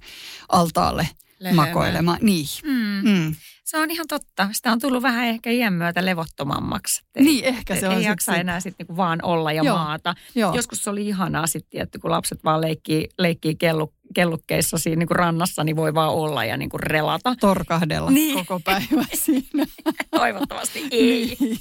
altaalle 0.49 1.09
Lehmään. 1.39 1.67
makoilemaan. 1.69 2.19
Niin. 2.21 2.45
Mm. 2.63 3.09
Mm. 3.11 3.35
Se 3.67 3.77
on 3.77 3.91
ihan 3.91 4.05
totta. 4.09 4.49
Sitä 4.51 4.71
on 4.71 4.79
tullut 4.79 5.03
vähän 5.03 5.25
ehkä 5.25 5.49
iän 5.51 5.73
myötä 5.73 6.05
levottomammaksi. 6.05 7.01
Et 7.15 7.23
Niin, 7.23 7.45
ehkä 7.45 7.75
se 7.75 7.87
on 7.87 7.93
ei 7.93 7.99
sit 7.99 8.07
jaksa 8.07 8.31
sitä. 8.31 8.41
enää 8.41 8.59
sitten 8.59 8.83
niinku 8.83 8.97
vaan 8.97 9.19
olla 9.23 9.51
ja 9.51 9.63
Joo. 9.63 9.77
maata. 9.77 10.15
Joo. 10.35 10.55
Joskus 10.55 10.83
se 10.83 10.89
oli 10.89 11.07
ihanaa 11.07 11.47
sitten, 11.47 11.81
että 11.81 11.99
kun 11.99 12.11
lapset 12.11 12.43
vaan 12.43 12.61
leikkii, 12.61 13.09
leikkii 13.17 13.55
kellu, 13.55 13.93
kellukkeissa 14.15 14.77
siinä 14.77 14.99
niinku 14.99 15.13
rannassa, 15.13 15.63
niin 15.63 15.75
voi 15.75 15.93
vaan 15.93 16.13
olla 16.13 16.45
ja 16.45 16.57
niinku 16.57 16.77
relata. 16.77 17.35
Torkahdella 17.39 18.11
Niin. 18.11 18.35
koko 18.35 18.59
päivä 18.65 19.05
siinä. 19.25 19.65
Toivottavasti 20.11 20.87
ei. 20.91 21.37
Niin. 21.39 21.59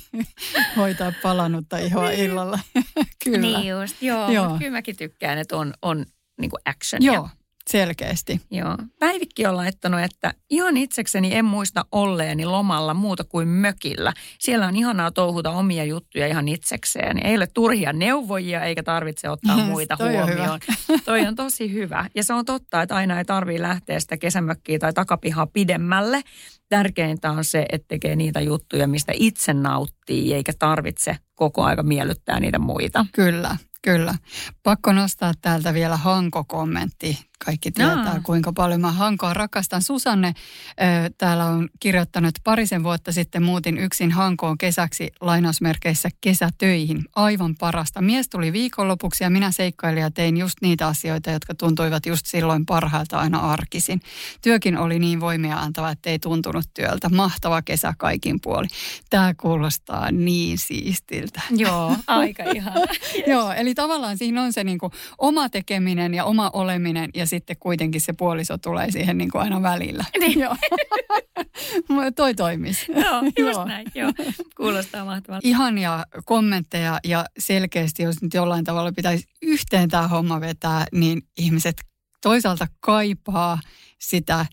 Hoitaa 0.77 1.13
palannutta 1.23 1.79
ihoa 1.79 2.11
illalla. 2.11 2.59
Kyllä. 3.25 3.39
Niin 3.39 3.69
just, 3.69 4.03
joo. 4.03 4.31
Joo. 4.31 4.59
Kyllä 4.59 4.71
mäkin 4.71 4.97
tykkään, 4.97 5.39
että 5.39 5.57
on, 5.57 5.75
on 5.83 6.07
niinku 6.41 6.57
actionia. 6.65 7.13
Joo, 7.15 7.29
selkeästi. 7.71 8.41
Joo. 8.51 8.77
Päivikki 8.99 9.47
on 9.47 9.57
laittanut, 9.57 10.01
että 10.01 10.35
ihan 10.51 10.77
itsekseni 10.77 11.35
en 11.35 11.45
muista 11.45 11.85
olleeni 11.93 12.45
lomalla 12.47 12.95
muuta 12.95 13.25
kuin 13.25 13.49
mökillä. 13.49 14.13
Siellä 14.39 14.67
on 14.67 14.77
ihanaa 14.77 15.11
touhuta 15.11 15.51
omia 15.51 15.85
juttuja 15.85 16.27
ihan 16.27 16.49
itsekseen. 16.49 17.27
Ei 17.27 17.37
ole 17.37 17.47
turhia 17.47 17.93
neuvojia 17.93 18.65
eikä 18.65 18.83
tarvitse 18.83 19.31
ottaa 19.31 19.57
Yes, 19.57 19.67
muita 19.67 19.97
toi 19.97 20.17
on 20.17 20.27
huomioon. 20.27 20.61
toi 21.05 21.27
on 21.27 21.35
tosi 21.35 21.73
hyvä. 21.73 22.11
Ja 22.15 22.25
se 22.25 22.35
on 22.35 22.45
totta, 22.45 22.83
että 22.83 22.97
aina 22.97 23.19
ei 23.19 23.25
tarvitse 23.25 23.63
lähteä 23.63 24.01
sitä 24.01 24.17
kesämökkiä 24.17 24.79
tai 24.79 24.93
takapihaa 24.93 25.47
pidemmälle. 25.47 26.23
Tärkeintä 26.69 27.31
on 27.31 27.45
se, 27.45 27.67
että 27.73 27.89
tekee 27.89 28.17
niitä 28.17 28.41
juttuja, 28.41 28.89
mistä 28.89 29.13
itse 29.17 29.53
nauttii, 29.53 30.35
eikä 30.35 30.53
tarvitse 30.59 31.17
koko 31.35 31.63
aika 31.63 31.83
miellyttää 31.83 32.41
niitä 32.41 32.59
muita. 32.59 33.07
Kyllä, 33.13 33.57
kyllä. 33.87 34.15
Pakko 34.63 34.93
nostaa 34.93 35.33
täältä 35.43 35.75
vielä 35.75 35.97
Hanko-kommentti. 35.97 37.19
Kaikki 37.45 37.71
tietää, 37.71 38.11
Aa. 38.11 38.21
kuinka 38.23 38.53
paljon 38.53 38.81
mä 38.81 38.93
Hankoa 38.93 39.35
rakastan. 39.35 39.83
Susanne 39.83 40.29
ö, 40.29 41.11
täällä 41.19 41.45
on 41.45 41.69
kirjoittanut, 41.81 42.29
että 42.29 42.41
parisen 42.45 42.83
vuotta 42.83 43.13
sitten 43.13 43.43
muutin 43.43 43.79
yksin 43.79 44.13
Hankoon 44.13 44.59
kesäksi 44.59 45.11
lainausmerkeissä 45.21 46.09
kesätöihin. 46.21 47.05
Aivan 47.17 47.55
parasta. 47.57 48.01
Mies 48.01 48.29
tuli 48.29 48.53
viikonlopuksi 48.53 49.25
ja 49.25 49.31
minä 49.31 49.53
seikkailin 49.53 50.01
ja 50.01 50.11
tein 50.11 50.37
just 50.37 50.57
niitä 50.63 50.87
asioita, 50.87 51.31
jotka 51.31 51.55
tuntuivat 51.55 52.07
just 52.07 52.27
silloin 52.27 52.67
parhailta 52.67 53.19
aina 53.19 53.39
arkisin. 53.39 54.01
Työkin 54.43 54.79
oli 54.79 54.99
niin 54.99 55.21
voimia 55.21 55.57
antava, 55.57 55.91
että 55.91 56.11
ei 56.11 56.19
tuntunut 56.19 56.65
työltä. 56.75 57.09
Mahtava 57.09 57.63
kesä 57.63 57.95
kaikin 57.99 58.41
puoli. 58.41 58.67
Tämä 59.11 59.35
kuulostaa 59.35 60.11
niin 60.11 60.59
siistiltä. 60.59 61.41
Joo, 61.51 61.97
aika 62.07 62.43
ihana. 62.43 62.81
Joo, 63.27 63.53
eli 63.53 63.75
tavallaan 63.77 64.19
siinä 64.19 64.43
on 64.43 64.53
se 64.53 64.65
niin 64.65 64.79
kuin 64.79 64.93
oma 65.19 65.49
tekeminen 65.49 66.15
ja 66.15 66.25
oma 66.25 66.51
oleminen 66.53 67.11
ja 67.15 67.27
sitten 67.27 67.57
kuitenkin 67.61 68.01
se 68.01 68.13
puoliso 68.13 68.59
tulee 68.59 68.91
siihen 68.91 69.19
niin 69.19 69.31
kuin 69.31 69.43
aina 69.43 69.63
välillä. 69.63 70.05
Niin. 70.21 70.41
Joo. 70.41 70.57
Toi 72.17 72.35
toimisi. 72.35 72.93
Joo, 73.05 73.23
just 73.23 73.57
Joo. 73.57 73.65
näin. 73.65 73.87
Joo. 73.95 74.13
Kuulostaa 74.57 75.05
mahtavalta. 75.05 75.49
Ihania 75.49 76.05
kommentteja 76.25 77.01
ja 77.05 77.25
selkeästi, 77.39 78.03
jos 78.03 78.23
nyt 78.23 78.35
jollain 78.35 78.65
tavalla 78.65 78.93
pitäisi 78.93 79.29
yhteen 79.43 79.89
tämä 79.89 80.09
homma 80.09 80.41
vetää, 80.41 80.87
niin 80.93 81.23
ihmiset 81.39 81.77
toisaalta 82.23 82.67
kaipaa 82.81 83.61
sitä 83.99 84.47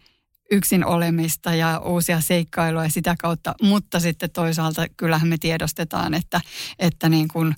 yksin 0.51 0.85
olemista 0.85 1.55
ja 1.55 1.79
uusia 1.79 2.21
seikkailuja 2.21 2.89
sitä 2.89 3.15
kautta, 3.19 3.55
mutta 3.61 3.99
sitten 3.99 4.31
toisaalta 4.31 4.85
kyllähän 4.97 5.27
me 5.27 5.37
tiedostetaan, 5.37 6.13
että, 6.13 6.41
että 6.79 7.09
niin 7.09 7.27
kuin 7.27 7.55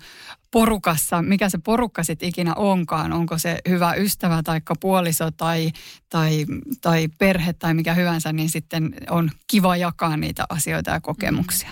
porukassa, 0.55 1.21
mikä 1.21 1.49
se 1.49 1.57
porukka 1.57 2.03
sitten 2.03 2.29
ikinä 2.29 2.53
onkaan, 2.53 3.13
onko 3.13 3.37
se 3.37 3.59
hyvä 3.69 3.93
ystävä 3.93 4.43
tai 4.43 4.61
puoliso 4.79 5.31
tai, 5.31 5.71
tai, 6.09 6.45
tai 6.81 7.07
perhe 7.17 7.53
tai 7.53 7.73
mikä 7.73 7.93
hyvänsä, 7.93 8.33
niin 8.33 8.49
sitten 8.49 8.95
on 9.09 9.31
kiva 9.47 9.77
jakaa 9.77 10.17
niitä 10.17 10.45
asioita 10.49 10.91
ja 10.91 11.01
kokemuksia. 11.01 11.69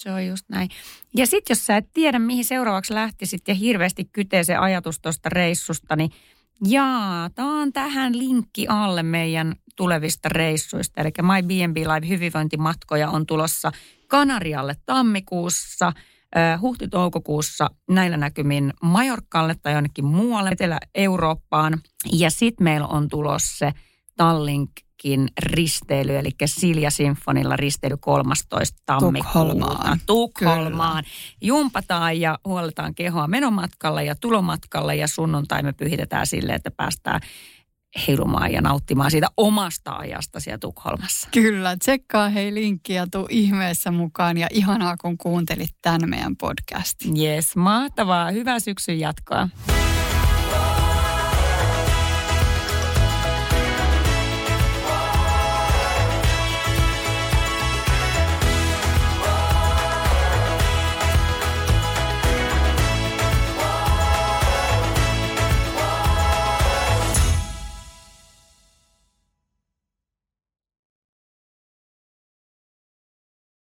Se 0.00 0.12
on 0.12 0.26
just 0.26 0.44
näin. 0.48 0.68
Ja 1.16 1.26
sitten 1.26 1.54
jos 1.54 1.66
sä 1.66 1.76
et 1.76 1.86
tiedä, 1.94 2.18
mihin 2.18 2.44
seuraavaksi 2.44 2.94
lähtisit 2.94 3.48
ja 3.48 3.54
hirveästi 3.54 4.04
kytee 4.12 4.44
se 4.44 4.56
ajatus 4.56 5.00
tuosta 5.00 5.28
reissusta, 5.28 5.96
niin 5.96 6.10
jaataan 6.66 7.72
tähän 7.72 8.18
linkki 8.18 8.66
alle 8.68 9.02
meidän 9.02 9.54
tulevista 9.76 10.28
reissuista. 10.28 11.00
Eli 11.00 11.10
My 11.22 11.42
B&B 11.42 11.76
Live 11.76 12.08
hyvinvointimatkoja 12.08 13.10
on 13.10 13.26
tulossa 13.26 13.72
Kanarialle 14.08 14.76
tammikuussa, 14.86 15.92
huhti-toukokuussa 16.60 17.70
näillä 17.90 18.16
näkymin 18.16 18.72
Majorkalle 18.82 19.54
tai 19.62 19.72
jonnekin 19.72 20.04
muualle 20.04 20.50
Etelä-Eurooppaan. 20.50 21.80
Ja 22.12 22.30
sitten 22.30 22.64
meillä 22.64 22.86
on 22.86 23.08
tulossa 23.08 23.58
se 23.58 23.72
Tallinkin 24.16 25.28
risteily, 25.42 26.16
eli 26.16 26.30
Silja 26.44 26.90
Sinfonilla 26.90 27.56
risteily 27.56 27.96
13. 27.96 28.78
tammikuuta. 28.86 29.32
Tukholmaan. 29.32 30.00
Tukholmaan. 30.06 31.04
Jumpataan 31.40 32.20
ja 32.20 32.38
huoletaan 32.44 32.94
kehoa 32.94 33.26
menomatkalla 33.26 34.02
ja 34.02 34.14
tulomatkalla 34.20 34.94
ja 34.94 35.08
sunnuntai 35.08 35.62
me 35.62 35.72
pyhitetään 35.72 36.26
sille, 36.26 36.52
että 36.52 36.70
päästään 36.70 37.20
heilumaan 38.08 38.52
ja 38.52 38.60
nauttimaan 38.60 39.10
siitä 39.10 39.26
omasta 39.36 39.92
ajasta 39.92 40.40
siellä 40.40 40.58
Tukholmassa. 40.58 41.28
Kyllä, 41.32 41.76
tsekkaa 41.76 42.28
hei 42.28 42.54
linkki 42.54 42.92
ja 42.92 43.06
tuu 43.10 43.26
ihmeessä 43.30 43.90
mukaan 43.90 44.38
ja 44.38 44.46
ihanaa 44.50 44.96
kun 44.96 45.18
kuuntelit 45.18 45.76
tämän 45.82 46.10
meidän 46.10 46.36
podcastin. 46.36 47.16
Yes, 47.20 47.56
mahtavaa. 47.56 48.30
Hyvää 48.30 48.60
syksyn 48.60 49.00
jatkoa. 49.00 49.48